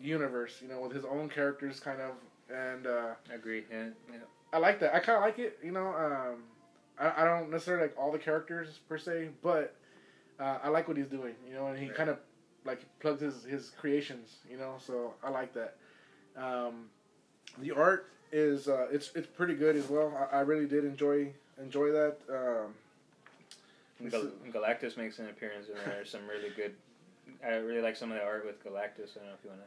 universe, 0.00 0.58
you 0.60 0.68
know, 0.68 0.80
with 0.80 0.92
his 0.92 1.04
own 1.04 1.28
characters, 1.28 1.78
kind 1.78 2.00
of, 2.00 2.12
and 2.52 2.86
uh, 2.86 3.14
Agree. 3.32 3.64
Yeah. 3.70 3.84
yeah. 4.10 4.16
I 4.52 4.58
like 4.58 4.80
that. 4.80 4.94
I 4.94 4.98
kind 4.98 5.16
of 5.16 5.22
like 5.22 5.38
it, 5.38 5.58
you 5.62 5.70
know. 5.70 5.88
Um, 5.88 6.42
I, 6.98 7.22
I 7.22 7.24
don't 7.24 7.50
necessarily 7.50 7.84
like 7.84 7.96
all 7.98 8.10
the 8.10 8.18
characters 8.18 8.80
per 8.88 8.98
se, 8.98 9.28
but 9.42 9.76
uh, 10.40 10.58
I 10.64 10.68
like 10.68 10.88
what 10.88 10.96
he's 10.96 11.06
doing, 11.06 11.34
you 11.46 11.54
know, 11.54 11.66
and 11.68 11.78
he 11.78 11.86
Right. 11.86 11.94
kind 11.96 12.10
of 12.10 12.18
like 12.64 12.80
plugs 12.98 13.20
his 13.20 13.44
his 13.44 13.70
creations, 13.70 14.38
you 14.50 14.56
know. 14.56 14.74
So 14.78 15.14
I 15.22 15.30
like 15.30 15.54
that. 15.54 15.76
Um, 16.36 16.86
the 17.58 17.70
art 17.70 18.06
is 18.32 18.68
uh, 18.68 18.86
it's 18.90 19.10
it's 19.14 19.26
pretty 19.26 19.54
good 19.54 19.76
as 19.76 19.88
well. 19.88 20.12
I, 20.32 20.38
I 20.38 20.40
really 20.40 20.66
did 20.66 20.84
enjoy 20.84 21.32
enjoy 21.60 21.90
that. 21.92 22.16
Um, 22.28 22.74
Gal- 24.10 24.32
Galactus 24.50 24.96
makes 24.96 25.18
an 25.18 25.28
appearance 25.28 25.68
in 25.68 25.74
there. 25.74 25.84
There's 25.86 26.10
some 26.10 26.26
really 26.26 26.50
good. 26.56 26.74
I 27.44 27.56
really 27.56 27.82
like 27.82 27.96
some 27.96 28.10
of 28.10 28.18
the 28.18 28.24
art 28.24 28.46
with 28.46 28.62
Galactus. 28.64 29.16
I 29.16 29.20
don't 29.20 29.28
know 29.28 29.34
if 29.34 29.44
you 29.44 29.50
want 29.50 29.62
to 29.62 29.66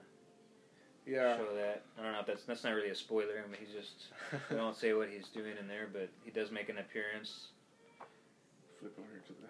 yeah, 1.05 1.37
show 1.37 1.53
that. 1.55 1.83
I 1.99 2.03
don't 2.03 2.13
know 2.13 2.19
if 2.19 2.25
that's 2.25 2.43
that's 2.43 2.63
not 2.63 2.73
really 2.73 2.89
a 2.89 2.95
spoiler. 2.95 3.43
I 3.43 3.47
mean, 3.47 3.59
he's 3.59 3.73
just. 3.73 4.07
I 4.51 4.55
don't 4.55 4.75
say 4.75 4.93
what 4.93 5.09
he's 5.09 5.27
doing 5.27 5.53
in 5.59 5.67
there, 5.67 5.87
but 5.91 6.09
he 6.23 6.31
does 6.31 6.51
make 6.51 6.69
an 6.69 6.77
appearance. 6.77 7.47
flip 8.79 8.93
over 8.97 9.07
here 9.11 9.21
to 9.27 9.33
the. 9.33 9.47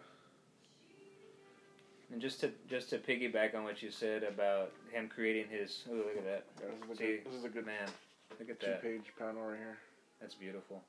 And 2.11 2.21
just 2.21 2.39
to 2.41 2.51
just 2.69 2.89
to 2.89 2.97
piggyback 2.97 3.55
on 3.55 3.63
what 3.63 3.81
you 3.81 3.91
said 3.91 4.23
about 4.23 4.71
him 4.91 5.07
creating 5.07 5.49
his. 5.49 5.83
Oh, 5.89 5.95
look 5.95 6.17
at 6.17 6.25
that! 6.25 6.45
Yeah, 6.59 6.69
this 6.81 6.89
is 6.89 6.91
a 6.91 6.95
See, 6.97 7.05
good, 7.05 7.25
this 7.25 7.33
is 7.39 7.45
a 7.45 7.49
good 7.49 7.65
Man, 7.65 7.87
look 8.39 8.49
at 8.49 8.59
two 8.59 8.67
that. 8.67 8.81
page 8.81 9.05
panel 9.17 9.41
right 9.43 9.57
here. 9.57 9.77
That's 10.21 10.35
beautiful. 10.35 10.81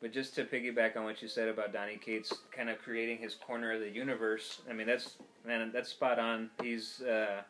But 0.00 0.12
just 0.12 0.34
to 0.34 0.44
piggyback 0.44 0.96
on 0.96 1.04
what 1.04 1.22
you 1.22 1.28
said 1.28 1.48
about 1.48 1.72
Donny 1.72 1.96
Cates 1.96 2.32
kind 2.54 2.68
of 2.68 2.78
creating 2.78 3.18
his 3.18 3.34
corner 3.34 3.72
of 3.72 3.80
the 3.80 3.88
universe, 3.88 4.60
I 4.68 4.72
mean 4.74 4.86
that's 4.86 5.16
man, 5.46 5.70
that's 5.72 5.88
spot 5.88 6.18
on. 6.18 6.50
He's 6.62 7.00
uh, 7.02 7.42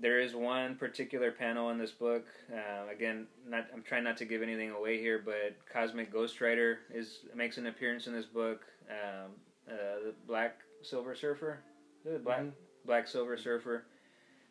there 0.00 0.20
is 0.20 0.34
one 0.34 0.76
particular 0.76 1.30
panel 1.30 1.70
in 1.70 1.78
this 1.78 1.90
book. 1.90 2.24
Uh, 2.52 2.90
again, 2.90 3.26
not 3.46 3.66
I'm 3.74 3.82
trying 3.82 4.04
not 4.04 4.16
to 4.18 4.24
give 4.24 4.42
anything 4.42 4.70
away 4.70 4.98
here, 5.00 5.20
but 5.22 5.54
Cosmic 5.70 6.10
Ghost 6.10 6.40
Rider 6.40 6.78
is 6.92 7.18
makes 7.34 7.58
an 7.58 7.66
appearance 7.66 8.06
in 8.06 8.14
this 8.14 8.26
book. 8.26 8.62
Um, 8.90 9.32
uh, 9.70 9.72
the 10.06 10.14
Black 10.26 10.56
Silver 10.82 11.14
Surfer, 11.14 11.58
the 12.06 12.18
Black 12.18 12.40
Mhm. 12.40 12.52
Black 12.86 13.06
Silver 13.06 13.36
Surfer 13.36 13.84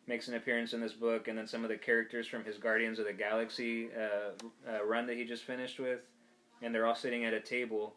makes 0.08 0.26
an 0.26 0.34
appearance 0.34 0.72
in 0.72 0.80
this 0.80 0.94
book, 0.94 1.28
and 1.28 1.36
then 1.36 1.46
some 1.46 1.62
of 1.62 1.68
the 1.68 1.76
characters 1.76 2.26
from 2.26 2.42
his 2.44 2.56
Guardians 2.56 2.98
of 2.98 3.04
the 3.04 3.12
Galaxy 3.12 3.90
uh, 3.94 4.30
uh, 4.72 4.84
run 4.84 5.06
that 5.06 5.16
he 5.16 5.24
just 5.24 5.44
finished 5.44 5.78
with, 5.78 6.00
and 6.62 6.74
they're 6.74 6.86
all 6.86 6.94
sitting 6.94 7.24
at 7.26 7.34
a 7.34 7.40
table. 7.40 7.94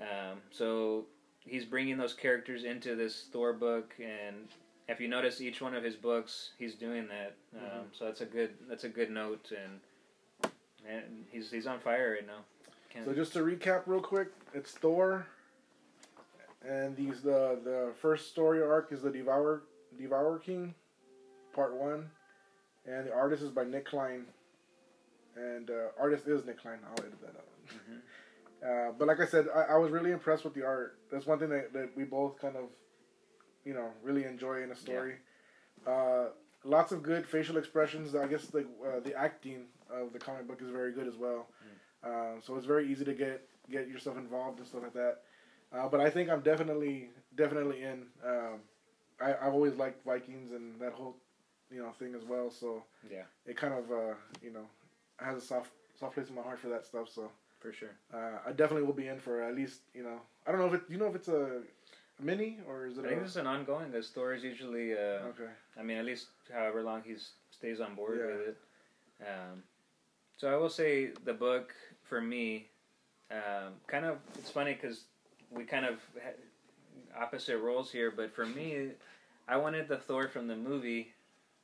Um, 0.00 0.38
so 0.50 1.04
he's 1.46 1.64
bringing 1.64 1.96
those 1.96 2.12
characters 2.12 2.64
into 2.64 2.96
this 2.96 3.26
Thor 3.32 3.52
book, 3.52 3.94
and 4.00 4.48
if 4.88 5.00
you 5.00 5.06
notice 5.06 5.40
each 5.40 5.62
one 5.62 5.74
of 5.74 5.84
his 5.84 5.94
books, 5.94 6.50
he's 6.58 6.74
doing 6.74 7.06
that. 7.08 7.34
Um, 7.56 7.86
So 7.96 8.04
that's 8.06 8.20
a 8.20 8.26
good 8.26 8.50
that's 8.68 8.84
a 8.84 8.88
good 8.88 9.10
note, 9.10 9.52
and 9.52 10.50
and 10.86 11.24
he's 11.30 11.50
he's 11.52 11.66
on 11.68 11.78
fire 11.78 12.14
right 12.18 12.26
now. 12.26 12.40
Can't- 12.90 13.06
So 13.06 13.14
just 13.14 13.32
to 13.34 13.38
recap 13.40 13.82
real 13.86 14.00
quick, 14.02 14.28
it's 14.52 14.72
Thor, 14.72 15.26
and 16.66 16.96
these 16.96 17.22
the 17.22 17.60
the 17.62 17.92
first 18.02 18.28
story 18.30 18.60
arc 18.60 18.90
is 18.90 19.02
the 19.02 19.10
Devour 19.10 19.62
Devour 19.96 20.40
King, 20.40 20.74
part 21.54 21.74
one, 21.76 22.10
and 22.86 23.06
the 23.06 23.12
artist 23.14 23.42
is 23.42 23.50
by 23.50 23.64
Nic 23.64 23.86
Klein, 23.86 24.26
and 25.36 25.70
uh, 25.70 25.88
artist 25.98 26.26
is 26.26 26.44
Nic 26.44 26.60
Klein. 26.60 26.78
I'll 26.86 27.04
edit 27.04 27.20
that 27.22 27.36
out. 27.36 27.48
Mhm. 27.68 28.00
Uh, 28.64 28.92
but 28.98 29.06
like 29.06 29.20
I 29.20 29.26
said, 29.26 29.46
I, 29.54 29.74
I 29.74 29.76
was 29.76 29.90
really 29.90 30.10
impressed 30.10 30.42
with 30.42 30.54
the 30.54 30.64
art. 30.64 30.96
That's 31.12 31.26
one 31.26 31.38
thing 31.38 31.50
that, 31.50 31.74
that 31.74 31.90
we 31.94 32.04
both 32.04 32.38
kind 32.40 32.56
of, 32.56 32.70
you 33.66 33.74
know, 33.74 33.90
really 34.02 34.24
enjoy 34.24 34.62
in 34.62 34.70
a 34.70 34.74
story. 34.76 35.16
Uh, 35.86 36.28
lots 36.64 36.90
of 36.90 37.02
good 37.02 37.26
facial 37.26 37.58
expressions. 37.58 38.14
I 38.14 38.26
guess 38.26 38.46
the 38.46 38.60
uh, 38.60 39.00
the 39.04 39.12
acting 39.14 39.66
of 39.90 40.14
the 40.14 40.18
comic 40.18 40.48
book 40.48 40.62
is 40.62 40.70
very 40.70 40.92
good 40.92 41.06
as 41.06 41.16
well. 41.16 41.46
Um, 42.04 42.40
so 42.42 42.56
it's 42.56 42.64
very 42.64 42.90
easy 42.90 43.04
to 43.04 43.12
get 43.12 43.46
get 43.70 43.86
yourself 43.86 44.16
involved 44.16 44.60
and 44.60 44.66
stuff 44.66 44.82
like 44.82 44.94
that. 44.94 45.18
Uh, 45.70 45.86
but 45.88 46.00
I 46.00 46.08
think 46.08 46.30
I'm 46.30 46.40
definitely 46.40 47.10
definitely 47.36 47.82
in. 47.82 48.06
Um, 48.26 48.60
I, 49.20 49.34
I've 49.46 49.52
always 49.52 49.74
liked 49.74 50.02
Vikings 50.06 50.52
and 50.52 50.80
that 50.80 50.94
whole 50.94 51.16
you 51.74 51.82
know 51.82 51.90
thing 51.98 52.14
as 52.14 52.24
well. 52.24 52.50
So 52.50 52.84
Yeah. 53.10 53.24
it 53.46 53.56
kind 53.56 53.74
of 53.74 53.90
uh, 53.90 54.14
you 54.42 54.52
know 54.52 54.66
has 55.18 55.36
a 55.36 55.40
soft 55.40 55.70
soft 55.98 56.14
place 56.14 56.28
in 56.28 56.34
my 56.34 56.42
heart 56.42 56.58
for 56.58 56.68
that 56.68 56.84
stuff. 56.86 57.08
So 57.08 57.30
for 57.60 57.72
sure. 57.72 57.96
uh, 58.12 58.38
I 58.46 58.52
definitely 58.52 58.82
will 58.84 58.94
be 58.94 59.08
in 59.08 59.18
for 59.18 59.42
at 59.42 59.54
least 59.54 59.80
you 59.94 60.02
know 60.02 60.20
I 60.46 60.52
don't 60.52 60.60
know 60.60 60.66
if 60.66 60.74
it 60.74 60.82
you 60.88 60.98
know 60.98 61.06
if 61.06 61.14
it's 61.14 61.28
a 61.28 61.62
mini 62.22 62.58
or 62.68 62.86
is 62.86 62.98
it? 62.98 63.04
I 63.04 63.08
think 63.08 63.22
a, 63.22 63.24
is 63.24 63.36
an 63.36 63.46
ongoing. 63.46 63.90
The 63.90 64.02
Thor 64.02 64.34
is 64.34 64.44
usually, 64.44 64.92
uh, 64.92 65.30
okay 65.32 65.50
I 65.78 65.82
mean, 65.82 65.98
at 65.98 66.04
least 66.04 66.28
however 66.52 66.82
long 66.82 67.02
he 67.04 67.14
stays 67.50 67.80
on 67.80 67.94
board 67.94 68.20
Yeah. 68.20 68.26
with 68.36 68.48
it. 68.48 68.56
Um, 69.20 69.62
so 70.36 70.52
I 70.52 70.56
will 70.56 70.70
say 70.70 71.10
the 71.24 71.32
book 71.32 71.74
for 72.02 72.20
me, 72.20 72.68
um, 73.30 73.74
kind 73.86 74.04
of 74.04 74.18
it's 74.38 74.50
funny 74.50 74.74
because 74.74 75.04
we 75.50 75.64
kind 75.64 75.86
of 75.86 76.00
had 76.22 76.34
opposite 77.18 77.58
roles 77.58 77.90
here, 77.90 78.10
but 78.10 78.34
for 78.34 78.46
me, 78.46 78.90
I 79.48 79.56
wanted 79.56 79.88
the 79.88 79.96
Thor 79.96 80.28
from 80.28 80.46
the 80.48 80.56
movie 80.56 81.13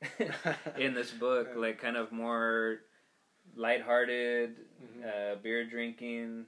in 0.77 0.93
this 0.93 1.11
book, 1.11 1.49
Yeah. 1.53 1.59
like 1.61 1.79
kind 1.79 1.97
of 1.97 2.11
more 2.11 2.79
lighthearted, 3.55 4.55
Mhm. 4.81 5.05
uh, 5.05 5.35
beer 5.35 5.65
drinking, 5.65 6.45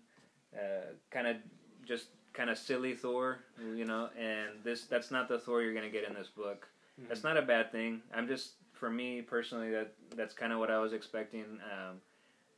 uh, 0.56 0.94
kind 1.12 1.28
of 1.28 1.38
just 1.86 2.10
kind 2.34 2.50
of 2.50 2.58
silly 2.58 2.96
Thor, 2.96 3.40
you 3.76 3.86
know. 3.86 4.10
And 4.18 4.64
this 4.64 4.86
that's 4.86 5.12
not 5.12 5.28
the 5.28 5.40
Thor 5.40 5.62
you're 5.62 5.74
gonna 5.74 5.90
get 5.90 6.04
in 6.08 6.14
this 6.14 6.30
book. 6.30 6.68
Mhm. 7.00 7.08
That's 7.10 7.24
not 7.24 7.38
a 7.38 7.42
bad 7.42 7.72
thing. 7.72 8.02
I'm 8.14 8.28
just 8.28 8.56
for 8.74 8.90
me 8.90 9.22
personally 9.22 9.72
that 9.72 9.94
that's 10.16 10.34
kind 10.34 10.52
of 10.54 10.60
what 10.60 10.72
I 10.72 10.80
was 10.80 10.94
expecting 10.94 11.60
um, 11.72 12.02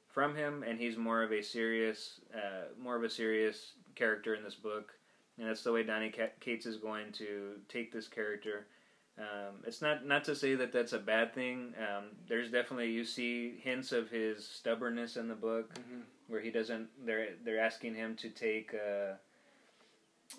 from 0.07 0.35
him, 0.35 0.63
and 0.63 0.79
he's 0.79 0.95
more 0.97 1.23
of 1.23 1.33
a 1.33 1.41
serious, 1.41 2.21
uh, 2.33 2.69
more 2.77 2.95
of 2.95 3.03
a 3.03 3.09
serious 3.09 3.73
character 3.95 4.33
in 4.33 4.43
this 4.43 4.55
book, 4.55 4.93
and 5.37 5.47
that's 5.47 5.63
the 5.63 5.71
way 5.73 5.83
Donny 5.83 6.09
Cates 6.39 6.65
is 6.65 6.77
going 6.77 7.11
to 7.13 7.59
take 7.67 7.91
this 7.91 8.07
character. 8.07 8.67
Um, 9.17 9.55
it's 9.65 9.81
not 9.81 10.05
not 10.05 10.25
to 10.25 10.35
say 10.35 10.55
that 10.55 10.73
that's 10.73 10.91
a 10.93 10.99
bad 10.99 11.33
thing. 11.33 11.73
Um, 11.79 12.05
there's 12.27 12.51
definitely 12.51 12.91
you 12.91 13.05
see 13.05 13.55
hints 13.61 13.91
of 13.93 14.09
his 14.09 14.45
stubbornness 14.45 15.15
in 15.15 15.27
the 15.29 15.35
book 15.35 15.73
Mhm. 15.75 16.01
where 16.27 16.41
he 16.41 16.51
doesn't. 16.51 16.89
They're 17.05 17.29
they're 17.43 17.59
asking 17.59 17.95
him 17.95 18.15
to 18.17 18.29
take. 18.29 18.73
Uh, 18.73 19.13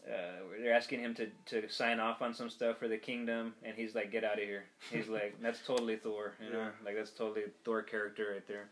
uh, 0.07 0.43
they're 0.61 0.75
asking 0.75 1.01
him 1.01 1.15
to, 1.15 1.29
to 1.47 1.69
sign 1.71 2.01
off 2.01 2.21
on 2.21 2.35
some 2.35 2.51
stuff 2.51 2.77
for 2.79 2.89
the 2.89 2.99
kingdom, 2.99 3.55
and 3.63 3.75
he's 3.77 3.95
like, 3.95 4.11
"Get 4.11 4.25
out 4.25 4.35
of 4.39 4.45
here." 4.45 4.65
He's 4.91 5.09
like, 5.09 5.37
"That's 5.41 5.61
totally 5.65 5.97
Thor," 5.97 6.35
you 6.45 6.51
know, 6.53 6.59
Yeah. 6.59 6.71
like 6.85 6.97
that's 6.97 7.13
totally 7.13 7.45
Thor 7.65 7.83
character 7.83 8.33
right 8.35 8.47
there. 8.47 8.69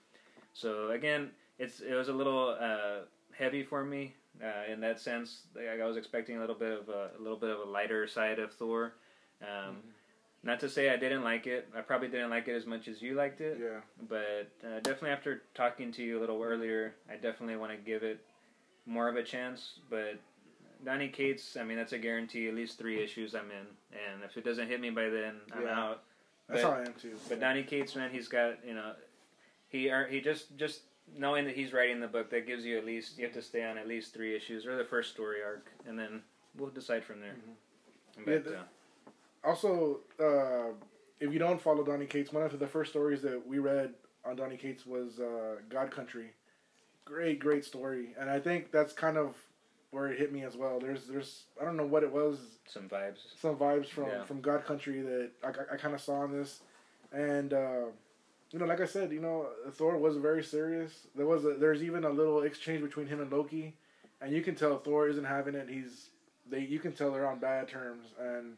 So 0.53 0.91
again, 0.91 1.31
it's 1.59 1.81
it 1.81 1.95
was 1.95 2.09
a 2.09 2.13
little 2.13 2.49
uh, 2.61 3.05
heavy 3.33 3.63
for 3.63 3.85
me 3.85 4.15
uh, 4.43 4.71
in 4.71 4.81
that 4.81 5.01
sense. 5.01 5.43
Like, 5.55 5.81
I 5.81 5.87
was 5.87 5.97
expecting 5.97 6.37
a 6.37 6.41
little 6.41 6.57
bit 6.57 6.73
of 6.79 6.89
a, 6.89 7.11
a 7.19 7.23
little 7.23 7.39
bit 7.39 7.51
of 7.51 7.61
a 7.61 7.71
lighter 7.71 8.07
side 8.07 8.39
of 8.39 8.53
Thor. 8.53 8.93
Um, 9.45 9.77
Not 10.43 10.61
to 10.61 10.69
say 10.69 10.91
I 10.91 10.97
didn't 10.97 11.25
like 11.25 11.47
it. 11.47 11.69
I 11.77 11.81
probably 11.81 12.09
didn't 12.09 12.29
like 12.31 12.49
it 12.49 12.55
as 12.55 12.67
much 12.67 12.87
as 12.89 13.01
you 13.01 13.15
liked 13.15 13.41
it 13.41 13.59
yeah 13.61 13.81
but 14.09 14.49
uh, 14.63 14.81
definitely 14.81 15.11
after 15.11 15.43
talking 15.55 15.91
to 15.93 16.03
you 16.03 16.19
a 16.19 16.21
little 16.21 16.43
earlier, 16.43 16.95
I 17.11 17.15
definitely 17.17 17.57
want 17.57 17.73
to 17.73 17.79
give 17.79 18.03
it 18.03 18.21
more 18.87 19.09
of 19.09 19.17
a 19.17 19.23
chance. 19.23 19.79
But 19.89 20.17
Donny 20.85 21.09
Cates, 21.09 21.57
I 21.57 21.65
mean, 21.65 21.79
that's 21.79 21.93
a 21.95 21.99
guarantee. 21.99 22.47
At 22.49 22.55
least 22.55 22.79
three 22.79 23.03
issues, 23.03 23.35
I'm 23.35 23.51
in, 23.51 23.67
and 24.13 24.23
if 24.23 24.37
it 24.37 24.45
doesn't 24.45 24.69
hit 24.69 24.81
me 24.81 24.91
by 24.91 25.09
then, 25.09 25.41
I'm 25.53 25.63
Yeah. 25.63 25.81
out. 25.81 26.03
that's 26.47 26.63
But- 26.63 26.71
how 26.71 26.77
I 26.79 26.81
am 26.85 26.93
too. 26.95 27.17
But 27.29 27.41
Donny 27.41 27.63
Cates, 27.63 27.97
man, 27.97 28.11
he's 28.11 28.29
got 28.29 28.63
you 28.67 28.75
know, 28.75 28.95
he 29.71 29.89
ear- 29.89 30.07
he 30.09 30.21
just 30.21 30.55
just 30.59 30.83
knowing 31.17 31.47
that 31.47 31.55
he's 31.57 31.73
writing 31.73 32.01
the 32.01 32.07
book 32.09 32.29
that 32.31 32.47
gives 32.47 32.67
you 32.67 32.77
at 32.77 32.85
least 32.85 33.17
you 33.17 33.25
have 33.25 33.33
to 33.35 33.41
stay 33.43 33.63
on 33.65 33.79
at 33.79 33.89
least 33.89 34.13
three 34.13 34.35
issues 34.37 34.67
or 34.67 34.77
the 34.77 34.85
first 34.85 35.11
story 35.13 35.43
arc, 35.43 35.71
and 35.87 35.99
then 35.99 36.23
we'll 36.55 36.69
decide 36.69 37.03
from 37.03 37.21
there. 37.21 37.33
Mhm. 37.35 38.25
But, 38.27 38.31
Yeah, 38.33 38.39
the- 38.41 38.59
uh, 38.59 38.65
also, 39.45 40.01
uh, 40.21 40.73
if 41.21 41.33
you 41.33 41.39
don't 41.39 41.61
follow 41.61 41.85
Donny 41.85 42.07
Cates, 42.07 42.33
one 42.33 42.43
of 42.43 42.59
the 42.59 42.67
first 42.67 42.91
stories 42.91 43.23
that 43.23 43.47
we 43.47 43.59
read 43.59 43.95
on 44.25 44.37
Donny 44.37 44.57
Cates 44.57 44.87
was 44.87 45.21
uh, 45.21 45.57
God 45.69 45.91
Country. 45.91 46.31
Great, 47.05 47.39
great 47.39 47.65
story, 47.65 48.15
and 48.19 48.31
I 48.31 48.41
think 48.41 48.71
that's 48.73 48.93
kind 48.93 49.17
of 49.19 49.37
where 49.91 50.09
it 50.11 50.19
hit 50.19 50.33
me 50.33 50.43
as 50.43 50.57
well. 50.57 50.81
There's, 50.81 51.07
there's, 51.07 51.45
I 51.61 51.65
don't 51.65 51.77
know 51.77 51.87
what 51.87 52.03
it 52.03 52.11
was, 52.11 52.39
some 52.67 52.89
vibes. 52.89 53.19
some 53.41 53.57
vibes 53.57 53.87
from 53.87 54.07
Yeah. 54.07 54.25
from 54.25 54.41
God 54.41 54.65
Country 54.65 55.03
that 55.03 55.31
I, 55.45 55.75
I 55.75 55.77
kind 55.77 55.95
of 55.95 56.01
saw 56.01 56.25
in 56.25 56.33
this, 56.33 56.61
and 57.13 57.53
uh, 57.53 57.85
you 58.51 58.59
know, 58.59 58.65
like 58.65 58.81
I 58.81 58.87
said, 58.87 59.13
you 59.13 59.21
know, 59.21 59.49
Thor 59.73 59.99
was 59.99 60.17
very 60.17 60.43
serious. 60.43 61.07
There 61.15 61.27
was 61.27 61.45
a, 61.45 61.55
there's 61.55 61.83
even 61.83 62.05
a 62.05 62.11
little 62.11 62.43
exchange 62.43 62.83
between 62.83 63.07
him 63.07 63.21
and 63.21 63.31
Loki, 63.31 63.75
and 64.23 64.33
you 64.33 64.43
can 64.43 64.55
tell 64.55 64.79
Thor 64.79 65.09
isn't 65.09 65.25
having 65.25 65.55
it. 65.55 65.69
He's 65.69 66.09
they, 66.51 66.61
you 66.61 66.79
can 66.79 66.93
tell 66.93 67.13
they're 67.13 67.27
on 67.29 67.39
bad 67.39 67.69
terms, 67.69 68.07
and 68.19 68.57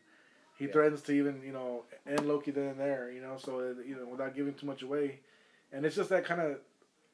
he 0.56 0.66
Yeah. 0.66 0.72
threatens 0.72 1.02
to 1.02 1.12
even 1.12 1.42
you 1.42 1.52
know 1.52 1.84
end 2.06 2.26
Loki 2.26 2.50
then 2.50 2.68
and 2.68 2.80
there. 2.80 3.10
You 3.10 3.20
know, 3.20 3.36
so 3.38 3.74
you 3.86 3.96
know 3.96 4.06
without 4.06 4.34
giving 4.34 4.54
too 4.54 4.66
much 4.66 4.82
away, 4.82 5.20
and 5.72 5.84
it's 5.86 5.96
just 5.96 6.10
that 6.10 6.24
kind 6.24 6.40
of 6.40 6.58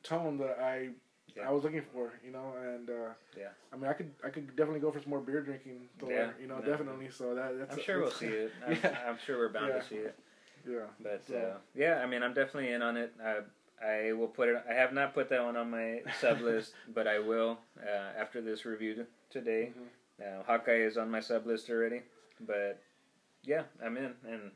tone 0.03 0.39
that 0.39 0.59
I. 0.61 0.91
Yeah. 1.35 1.49
I 1.49 1.53
was 1.53 1.63
looking 1.65 1.81
for, 1.95 2.13
you 2.23 2.31
know, 2.31 2.53
and 2.63 2.91
uh, 2.91 3.15
Yeah. 3.39 3.49
I 3.73 3.77
mean, 3.77 3.87
I 3.89 3.95
could, 3.95 4.11
I 4.23 4.29
could 4.29 4.49
definitely 4.55 4.81
go 4.81 4.91
for 4.91 5.01
some 5.01 5.09
more 5.09 5.21
beer 5.21 5.41
drinking, 5.41 5.89
Thor, 5.99 6.11
Yeah, 6.13 6.29
you 6.39 6.47
know, 6.47 6.59
no. 6.59 6.63
definitely. 6.67 7.09
So 7.11 7.35
that, 7.35 7.59
that's, 7.59 7.73
I'm 7.75 7.81
sure 7.83 8.01
we'll 8.01 8.11
see 8.11 8.27
it. 8.27 8.53
I'm, 8.67 8.73
yeah, 8.83 8.99
I'm 9.09 9.17
sure 9.25 9.39
we're 9.39 9.49
bound 9.49 9.69
Yeah. 9.69 9.79
to 9.81 9.87
see 9.89 9.95
it. 9.95 10.15
yeah. 10.69 10.81
But 11.01 11.25
So- 11.27 11.37
uh, 11.39 11.57
yeah, 11.75 12.03
I 12.03 12.07
mean, 12.07 12.23
I'm 12.23 12.35
definitely 12.35 12.71
in 12.73 12.83
on 12.83 12.99
it. 12.99 13.15
I 13.25 13.39
I 13.83 14.13
will 14.13 14.29
put 14.29 14.51
it. 14.51 14.63
I 14.69 14.75
have 14.75 14.93
not 14.93 15.15
put 15.15 15.31
that 15.31 15.43
one 15.43 15.57
on 15.57 15.71
my 15.71 16.03
sub 16.21 16.43
list, 16.43 16.75
but 16.93 17.07
I 17.07 17.19
will 17.19 17.57
uh, 17.83 17.89
after 18.21 18.43
this 18.43 18.67
review 18.67 19.07
today. 19.31 19.73
Mhm. 20.21 20.41
Uh, 20.41 20.43
Hawkeye 20.43 20.83
is 20.83 20.99
on 20.99 21.11
my 21.11 21.21
sub 21.21 21.47
list 21.47 21.71
already, 21.71 22.03
but 22.41 22.79
yeah, 23.45 23.63
I'm 23.85 23.97
in, 23.97 24.15
and 24.29 24.51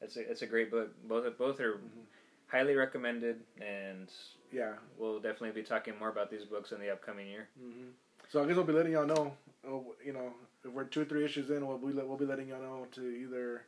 it's 0.00 0.16
a 0.16 0.30
it's 0.30 0.42
a 0.42 0.46
great 0.46 0.70
book. 0.70 0.90
Both 1.08 1.38
both 1.38 1.60
are 1.60 1.74
Mhm. 1.74 2.06
highly 2.48 2.74
recommended, 2.74 3.40
and 3.60 4.10
Yeah. 4.50 4.74
we'll 4.98 5.20
definitely 5.20 5.52
be 5.52 5.62
talking 5.66 5.98
more 5.98 6.08
about 6.10 6.30
these 6.30 6.44
books 6.44 6.72
in 6.72 6.80
the 6.80 6.90
upcoming 6.90 7.26
year. 7.28 7.48
hmm 7.58 7.88
So 8.28 8.42
I 8.42 8.46
guess 8.46 8.56
we'll 8.56 8.64
be 8.64 8.72
letting 8.72 8.92
y'all 8.92 9.06
know. 9.06 9.36
uh, 9.66 9.78
You 10.04 10.12
know, 10.12 10.34
if 10.64 10.70
we're 10.72 10.84
two 10.84 11.02
or 11.02 11.04
three 11.04 11.24
issues 11.24 11.50
in, 11.50 11.66
we'll 11.66 11.78
be 11.78 11.92
we'll 11.92 12.16
be 12.16 12.26
letting 12.26 12.48
y'all 12.48 12.60
know 12.60 12.86
to 12.92 13.02
either 13.08 13.64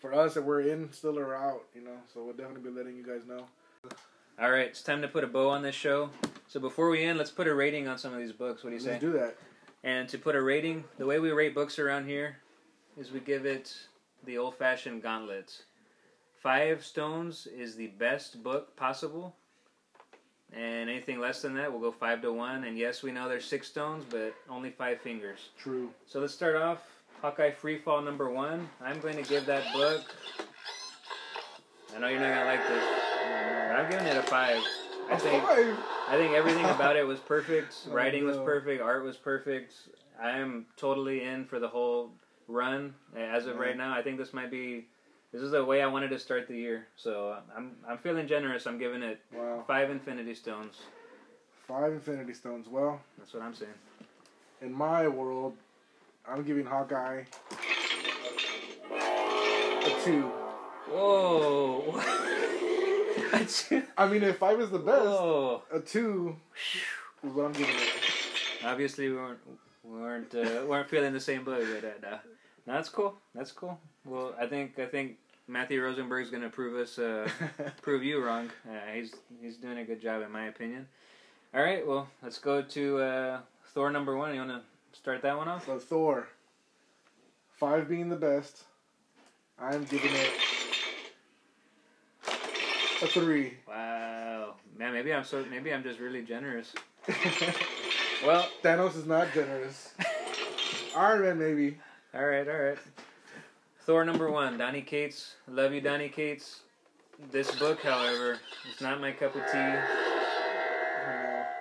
for 0.00 0.14
us 0.14 0.36
if 0.36 0.44
we're 0.44 0.60
in 0.62 0.92
still 0.92 1.18
or 1.18 1.34
out. 1.34 1.64
You 1.74 1.82
know, 1.82 2.02
so 2.12 2.24
we'll 2.24 2.34
definitely 2.34 2.70
be 2.70 2.76
letting 2.76 2.96
you 2.96 3.02
guys 3.04 3.26
know. 3.26 3.46
All 4.38 4.50
right, 4.50 4.66
it's 4.68 4.82
time 4.82 5.02
to 5.02 5.08
put 5.08 5.22
a 5.22 5.26
bow 5.26 5.50
on 5.50 5.62
this 5.62 5.74
show. 5.74 6.10
So 6.48 6.60
before 6.60 6.88
we 6.88 7.04
end, 7.04 7.18
let's 7.18 7.30
put 7.30 7.46
a 7.46 7.54
rating 7.54 7.88
on 7.88 7.98
some 7.98 8.12
of 8.14 8.18
these 8.20 8.32
books. 8.32 8.64
What 8.64 8.70
do 8.70 8.76
you 8.76 8.80
say? 8.80 8.92
Let's 8.92 9.02
do 9.02 9.12
that. 9.12 9.36
And 9.82 10.08
to 10.08 10.18
put 10.18 10.34
a 10.34 10.40
rating, 10.42 10.84
the 10.98 11.06
way 11.06 11.18
we 11.18 11.30
rate 11.30 11.54
books 11.54 11.78
around 11.78 12.06
here 12.06 12.38
is 12.98 13.12
we 13.12 13.20
give 13.20 13.46
it 13.46 13.74
the 14.24 14.38
old 14.38 14.56
fashioned 14.56 15.02
gauntlet. 15.02 15.62
Five 16.42 16.84
stones 16.84 17.46
is 17.46 17.76
the 17.76 17.88
best 17.88 18.42
book 18.42 18.74
possible. 18.76 19.34
And 20.52 20.90
anything 20.90 21.20
less 21.20 21.42
than 21.42 21.54
that, 21.54 21.70
we'll 21.70 21.80
go 21.80 21.92
five 21.92 22.22
to 22.22 22.32
one. 22.32 22.64
And 22.64 22.76
yes, 22.76 23.02
we 23.02 23.12
know 23.12 23.28
there's 23.28 23.44
six 23.44 23.68
stones, 23.68 24.04
but 24.08 24.34
only 24.48 24.70
five 24.70 25.00
fingers. 25.00 25.50
True. 25.58 25.90
So 26.06 26.18
let's 26.20 26.34
start 26.34 26.56
off 26.56 26.82
Hawkeye 27.22 27.52
Freefall 27.52 28.04
number 28.04 28.30
one. 28.30 28.68
I'm 28.82 28.98
going 29.00 29.16
to 29.16 29.28
give 29.28 29.46
that 29.46 29.72
book 29.72 30.02
I 31.94 31.98
know 31.98 32.08
you're 32.08 32.20
not 32.20 32.28
gonna 32.34 32.44
like 32.44 32.66
this, 32.68 32.84
but 33.68 33.76
I'm 33.76 33.90
giving 33.90 34.06
it 34.06 34.16
a 34.16 34.22
five. 34.22 34.62
I 35.10 35.16
think 35.16 35.42
five. 35.42 35.76
I 36.08 36.16
think 36.16 36.34
everything 36.34 36.64
about 36.66 36.96
it 36.96 37.06
was 37.06 37.18
perfect. 37.18 37.74
Oh, 37.90 37.92
Writing 37.92 38.24
was 38.24 38.36
perfect. 38.36 38.80
Art 38.80 39.02
was 39.02 39.16
perfect. 39.16 39.74
I 40.22 40.38
am 40.38 40.66
totally 40.76 41.24
in 41.24 41.44
for 41.44 41.58
the 41.58 41.68
whole 41.68 42.12
run 42.50 42.94
eh, 43.16 43.20
as 43.20 43.46
of 43.46 43.56
Yeah. 43.56 43.62
right 43.62 43.76
now. 43.76 43.92
I 43.96 44.02
think 44.02 44.18
this 44.18 44.32
might 44.32 44.50
be. 44.50 44.86
This 45.32 45.42
is 45.42 45.52
the 45.52 45.64
way 45.64 45.80
I 45.80 45.86
wanted 45.86 46.08
to 46.10 46.18
start 46.18 46.48
the 46.48 46.56
year, 46.56 46.88
so 46.96 47.36
I'm 47.56 47.76
I'm 47.88 47.98
feeling 47.98 48.26
generous. 48.26 48.66
I'm 48.66 48.78
giving 48.78 49.02
it 49.02 49.20
Wow. 49.32 49.62
five 49.66 49.88
Infinity 49.90 50.34
Stones. 50.34 50.76
Five 51.68 51.92
Infinity 51.92 52.34
Stones. 52.34 52.66
Well, 52.68 53.00
That's 53.16 53.32
what 53.32 53.42
I'm 53.44 53.54
saying. 53.54 53.70
in 54.60 54.72
my 54.72 55.06
world, 55.06 55.56
I'm 56.28 56.42
giving 56.42 56.66
Hawkeye 56.66 57.22
a 58.90 59.90
two. 60.04 60.30
Whoa! 60.90 61.92
That's- 63.30 63.72
I 63.96 64.08
mean, 64.08 64.22
if 64.24 64.38
five 64.38 64.60
is 64.60 64.70
the 64.70 64.78
best, 64.78 65.04
Whoa! 65.04 65.62
a 65.72 65.78
two 65.80 66.36
is 67.22 67.32
what 67.32 67.44
I'm 67.46 67.52
giving 67.52 67.74
it. 67.76 68.64
Obviously, 68.64 69.08
we 69.08 69.14
weren't 69.16 69.38
we 69.82 70.00
weren't 70.00 70.34
uh, 70.34 70.64
weren't 70.66 70.88
feeling 70.88 71.12
the 71.12 71.20
same 71.20 71.44
bug, 71.44 71.62
but 71.74 71.88
uh, 71.88 72.18
no, 72.66 72.74
that's 72.74 72.88
cool. 72.88 73.14
That's 73.34 73.52
cool. 73.52 73.78
Well, 74.04 74.34
I 74.38 74.46
think 74.46 74.78
I 74.78 74.86
think 74.86 75.16
Matthew 75.48 75.82
Rosenberg's 75.82 76.30
gonna 76.30 76.48
prove 76.48 76.76
us 76.76 76.98
uh, 76.98 77.28
prove 77.82 78.02
you 78.02 78.24
wrong. 78.24 78.50
Uh, 78.68 78.92
he's 78.94 79.14
he's 79.40 79.56
doing 79.56 79.78
a 79.78 79.84
good 79.84 80.00
job 80.00 80.22
in 80.22 80.30
my 80.30 80.46
opinion. 80.46 80.86
All 81.54 81.62
right, 81.62 81.86
well, 81.86 82.08
let's 82.22 82.38
go 82.38 82.62
to 82.62 82.98
uh, 82.98 83.40
Thor 83.68 83.90
number 83.90 84.16
one. 84.16 84.32
You 84.34 84.40
wanna 84.40 84.62
start 84.92 85.22
that 85.22 85.36
one 85.36 85.48
off? 85.48 85.66
so 85.66 85.78
Thor, 85.78 86.28
five 87.52 87.88
being 87.88 88.08
the 88.08 88.16
best, 88.16 88.64
I'm 89.58 89.84
giving 89.84 90.12
it 90.12 90.30
a 93.02 93.06
three. 93.06 93.54
Wow, 93.66 94.54
man, 94.78 94.92
maybe 94.92 95.12
I'm 95.12 95.24
so 95.24 95.44
maybe 95.50 95.72
I'm 95.72 95.82
just 95.82 95.98
really 95.98 96.22
generous. 96.22 96.72
Well, 98.24 98.46
Thanos 98.62 98.96
is 98.96 99.06
not 99.06 99.32
generous. 99.32 99.94
Iron 100.96 101.22
Man, 101.22 101.38
maybe. 101.38 101.78
all 102.14 102.24
right, 102.24 102.46
all 102.46 102.54
right. 102.58 102.78
Thor 103.84 104.04
number 104.04 104.30
one, 104.30 104.58
Donny 104.58 104.82
Cates. 104.82 105.34
Love 105.48 105.72
you, 105.72 105.80
Donny 105.80 106.08
Cates. 106.08 106.60
This 107.30 107.50
book, 107.58 107.80
however, 107.82 108.38
is 108.74 108.80
not 108.80 109.00
my 109.00 109.12
cup 109.12 109.34
of 109.34 109.42
tea. 109.42 109.74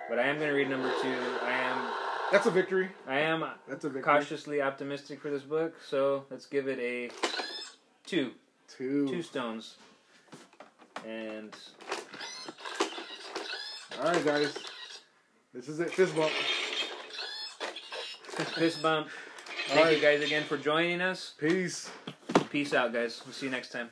But 0.10 0.18
I 0.20 0.24
am 0.24 0.38
going 0.38 0.50
to 0.50 0.56
read 0.56 0.70
number 0.70 0.92
two. 1.02 1.16
I 1.44 1.52
am 1.52 1.88
That's 2.32 2.46
a 2.48 2.52
victory. 2.52 2.90
I 3.08 3.20
am 3.20 3.46
That's 3.68 3.86
a 3.86 3.90
victory. 3.90 4.02
cautiously 4.04 4.62
optimistic 4.62 5.22
for 5.22 5.30
this 5.30 5.44
book, 5.44 5.76
so 5.88 6.26
let's 6.30 6.46
give 6.46 6.68
it 6.68 6.80
a 6.80 7.10
two. 8.06 8.32
Two. 8.68 9.08
Two 9.08 9.22
stones. 9.22 9.76
And 11.08 11.56
All 14.00 14.12
right, 14.12 14.26
guys. 14.26 14.58
This 15.54 15.68
is 15.68 15.80
it. 15.80 15.92
Fist 15.92 16.16
bump. 16.16 16.32
fist 18.56 18.84
bump. 18.84 19.10
Thank 19.68 19.84
right. 19.84 19.96
you 19.96 20.02
guys 20.02 20.22
again 20.22 20.44
for 20.44 20.58
joining 20.58 21.02
us. 21.02 21.34
Peace. 21.40 21.90
Peace 22.52 22.74
out, 22.74 22.94
guys. 22.94 23.22
We'll 23.26 23.34
see 23.34 23.48
you 23.48 23.52
next 23.52 23.72
time. 23.72 23.90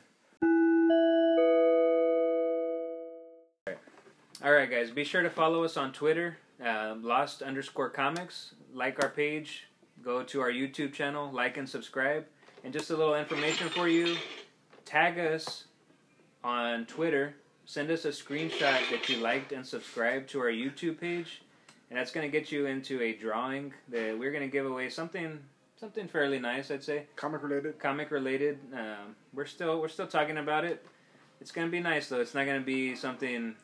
All 4.44 4.52
right, 4.52 4.70
guys. 4.70 4.92
Be 4.92 5.02
sure 5.02 5.22
to 5.22 5.30
follow 5.30 5.64
us 5.64 5.76
on 5.76 5.92
Twitter, 5.92 6.38
uh, 6.64 6.94
Lost 7.00 7.42
underscore 7.42 7.90
Comics. 7.90 8.54
Like 8.72 9.02
our 9.02 9.10
page. 9.10 9.64
Go 10.00 10.22
to 10.22 10.40
our 10.40 10.52
YouTube 10.52 10.92
channel. 10.92 11.28
Like 11.32 11.56
and 11.56 11.68
subscribe. 11.68 12.24
And 12.62 12.72
just 12.72 12.90
a 12.90 12.96
little 12.96 13.16
information 13.16 13.68
for 13.68 13.88
you. 13.88 14.16
Tag 14.84 15.18
us 15.18 15.64
on 16.44 16.86
Twitter. 16.86 17.34
Send 17.68 17.90
us 17.90 18.06
a 18.06 18.08
screenshot 18.08 18.88
that 18.90 19.08
you 19.08 19.18
liked 19.18 19.52
and 19.52 19.66
subscribed 19.66 20.30
to 20.30 20.40
our 20.40 20.50
YouTube 20.50 20.98
page, 20.98 21.42
and 21.90 21.98
that's 21.98 22.10
going 22.10 22.30
to 22.30 22.38
get 22.38 22.50
you 22.52 22.66
into 22.66 23.00
a 23.02 23.12
drawing 23.12 23.72
that 23.88 24.18
we're 24.18 24.30
going 24.30 24.42
to 24.42 24.48
give 24.52 24.66
away 24.66 24.88
something 24.90 25.38
something 25.78 26.08
fairly 26.08 26.40
nice, 26.40 26.70
I'd 26.72 26.82
say 26.82 27.04
Comic 27.14 27.42
related. 27.42 27.78
comic 27.78 28.10
related. 28.10 28.58
Um, 28.74 29.14
we're 29.32 29.46
still 29.46 29.80
we're 29.80 29.86
still 29.88 30.08
talking 30.08 30.38
about 30.38 30.64
it. 30.64 30.84
It's 31.40 31.52
gonna 31.52 31.68
be 31.70 31.78
nice 31.78 32.08
though. 32.08 32.20
It's 32.20 32.34
not 32.34 32.46
gonna 32.46 32.60
be 32.60 32.96
something. 32.96 33.54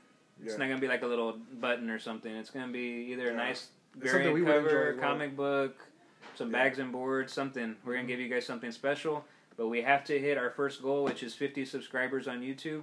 Yeah. 0.41 0.45
It's 0.47 0.57
not 0.59 0.69
gonna 0.69 0.81
be 0.81 0.87
like 0.87 1.03
a 1.03 1.07
little 1.09 1.39
button 1.61 1.91
or 1.91 1.99
something. 1.99 2.33
It's 2.33 2.51
gonna 2.51 2.71
be 2.73 3.09
either 3.13 3.31
a 3.31 3.35
nice 3.35 3.69
It's 4.01 4.13
something 4.13 4.33
we 4.33 4.43
variant 4.43 4.67
enjoy 4.69 4.79
cover, 4.91 4.95
comic 5.01 5.37
book, 5.37 5.77
some 6.37 6.53
Yeah. 6.53 6.59
bags 6.63 6.79
and 6.79 6.93
boards, 6.93 7.33
something. 7.33 7.75
We're 7.85 7.97
gonna 7.97 8.07
give 8.07 8.21
you 8.21 8.29
guys 8.29 8.47
something 8.47 8.71
special. 8.71 9.25
But 9.57 9.67
we 9.67 9.83
have 9.83 10.05
to 10.05 10.17
hit 10.17 10.39
our 10.39 10.51
first 10.51 10.83
goal, 10.83 11.03
which 11.05 11.25
is 11.25 11.35
50 11.35 11.65
subscribers 11.65 12.29
on 12.29 12.43
YouTube. 12.43 12.83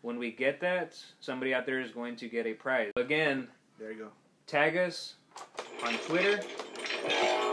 When 0.00 0.18
we 0.18 0.30
get 0.30 0.60
that, 0.60 0.98
somebody 1.20 1.52
out 1.52 1.66
there 1.66 1.80
is 1.80 1.90
going 1.90 2.16
to 2.16 2.28
get 2.28 2.46
a 2.46 2.54
prize. 2.54 2.92
Again, 2.96 3.48
There 3.78 3.92
you 3.92 3.98
go. 3.98 4.08
Tag 4.50 4.76
us 4.76 5.14
on 5.86 5.94
Twitter. 5.98 6.38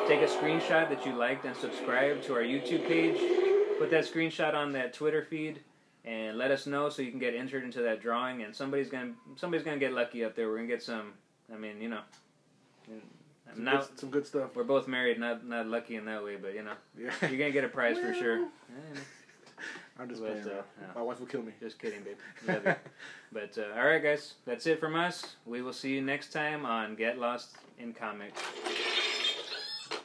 Take 0.08 0.22
a 0.22 0.28
screenshot 0.28 0.90
that 0.90 1.06
you 1.06 1.14
liked 1.14 1.46
and 1.46 1.56
subscribe 1.56 2.24
to 2.24 2.34
our 2.34 2.42
YouTube 2.42 2.88
page. 2.88 3.18
Put 3.78 3.92
that 3.92 4.06
screenshot 4.06 4.56
on 4.56 4.72
that 4.74 4.94
Twitter 4.94 5.24
feed 5.24 5.60
and 6.06 6.38
let 6.38 6.50
us 6.50 6.66
know 6.66 6.90
so 6.90 7.02
you 7.04 7.12
can 7.12 7.20
get 7.20 7.36
entered 7.36 7.64
into 7.64 7.82
that 7.82 8.02
drawing. 8.02 8.42
And 8.42 8.56
somebody's 8.56 8.90
gonna 8.90 9.12
somebody's 9.36 9.64
gonna 9.64 9.78
get 9.78 9.94
lucky 9.94 10.26
up 10.26 10.36
there. 10.36 10.48
We're 10.50 10.56
gonna 10.58 10.68
get 10.68 10.82
some. 10.82 11.14
I 11.54 11.58
mean, 11.58 11.80
you 11.82 11.90
know, 11.90 12.02
Some, 13.54 13.64
not. 13.64 13.88
good, 13.90 14.00
some 14.00 14.10
good 14.10 14.26
stuff. 14.26 14.56
We're 14.56 14.64
both 14.64 14.88
married, 14.88 15.20
not 15.20 15.46
not 15.46 15.68
lucky 15.68 15.96
in 15.98 16.06
that 16.06 16.24
way, 16.24 16.36
but 16.38 16.56
you 16.56 16.64
know, 16.64 16.74
Yeah. 16.98 17.12
you're 17.22 17.38
gonna 17.38 17.52
get 17.52 17.64
a 17.64 17.70
prize 17.70 18.00
for 18.00 18.14
sure. 18.14 18.48
I'm 20.00 20.10
just 20.10 20.22
But, 20.22 20.44
playing. 20.44 20.58
uh. 20.60 20.62
My 20.96 21.02
wife 21.02 21.20
will 21.20 21.28
kill 21.28 21.42
me. 21.42 21.54
Just 21.60 21.80
kidding, 21.80 22.02
babe. 22.04 22.18
Love 22.48 22.66
you. 22.66 22.76
But 23.32 23.58
uh, 23.58 23.80
all 23.80 23.86
right, 23.88 24.02
guys, 24.02 24.36
that's 24.46 24.66
it 24.68 24.80
from 24.80 24.96
us. 24.96 25.36
We 25.46 25.62
will 25.62 25.74
see 25.74 25.94
you 25.94 26.02
next 26.02 26.32
time 26.32 26.66
on 26.66 26.96
Get 26.96 27.18
Lost 27.20 27.56
in 27.80 27.94
Comics. 27.94 28.42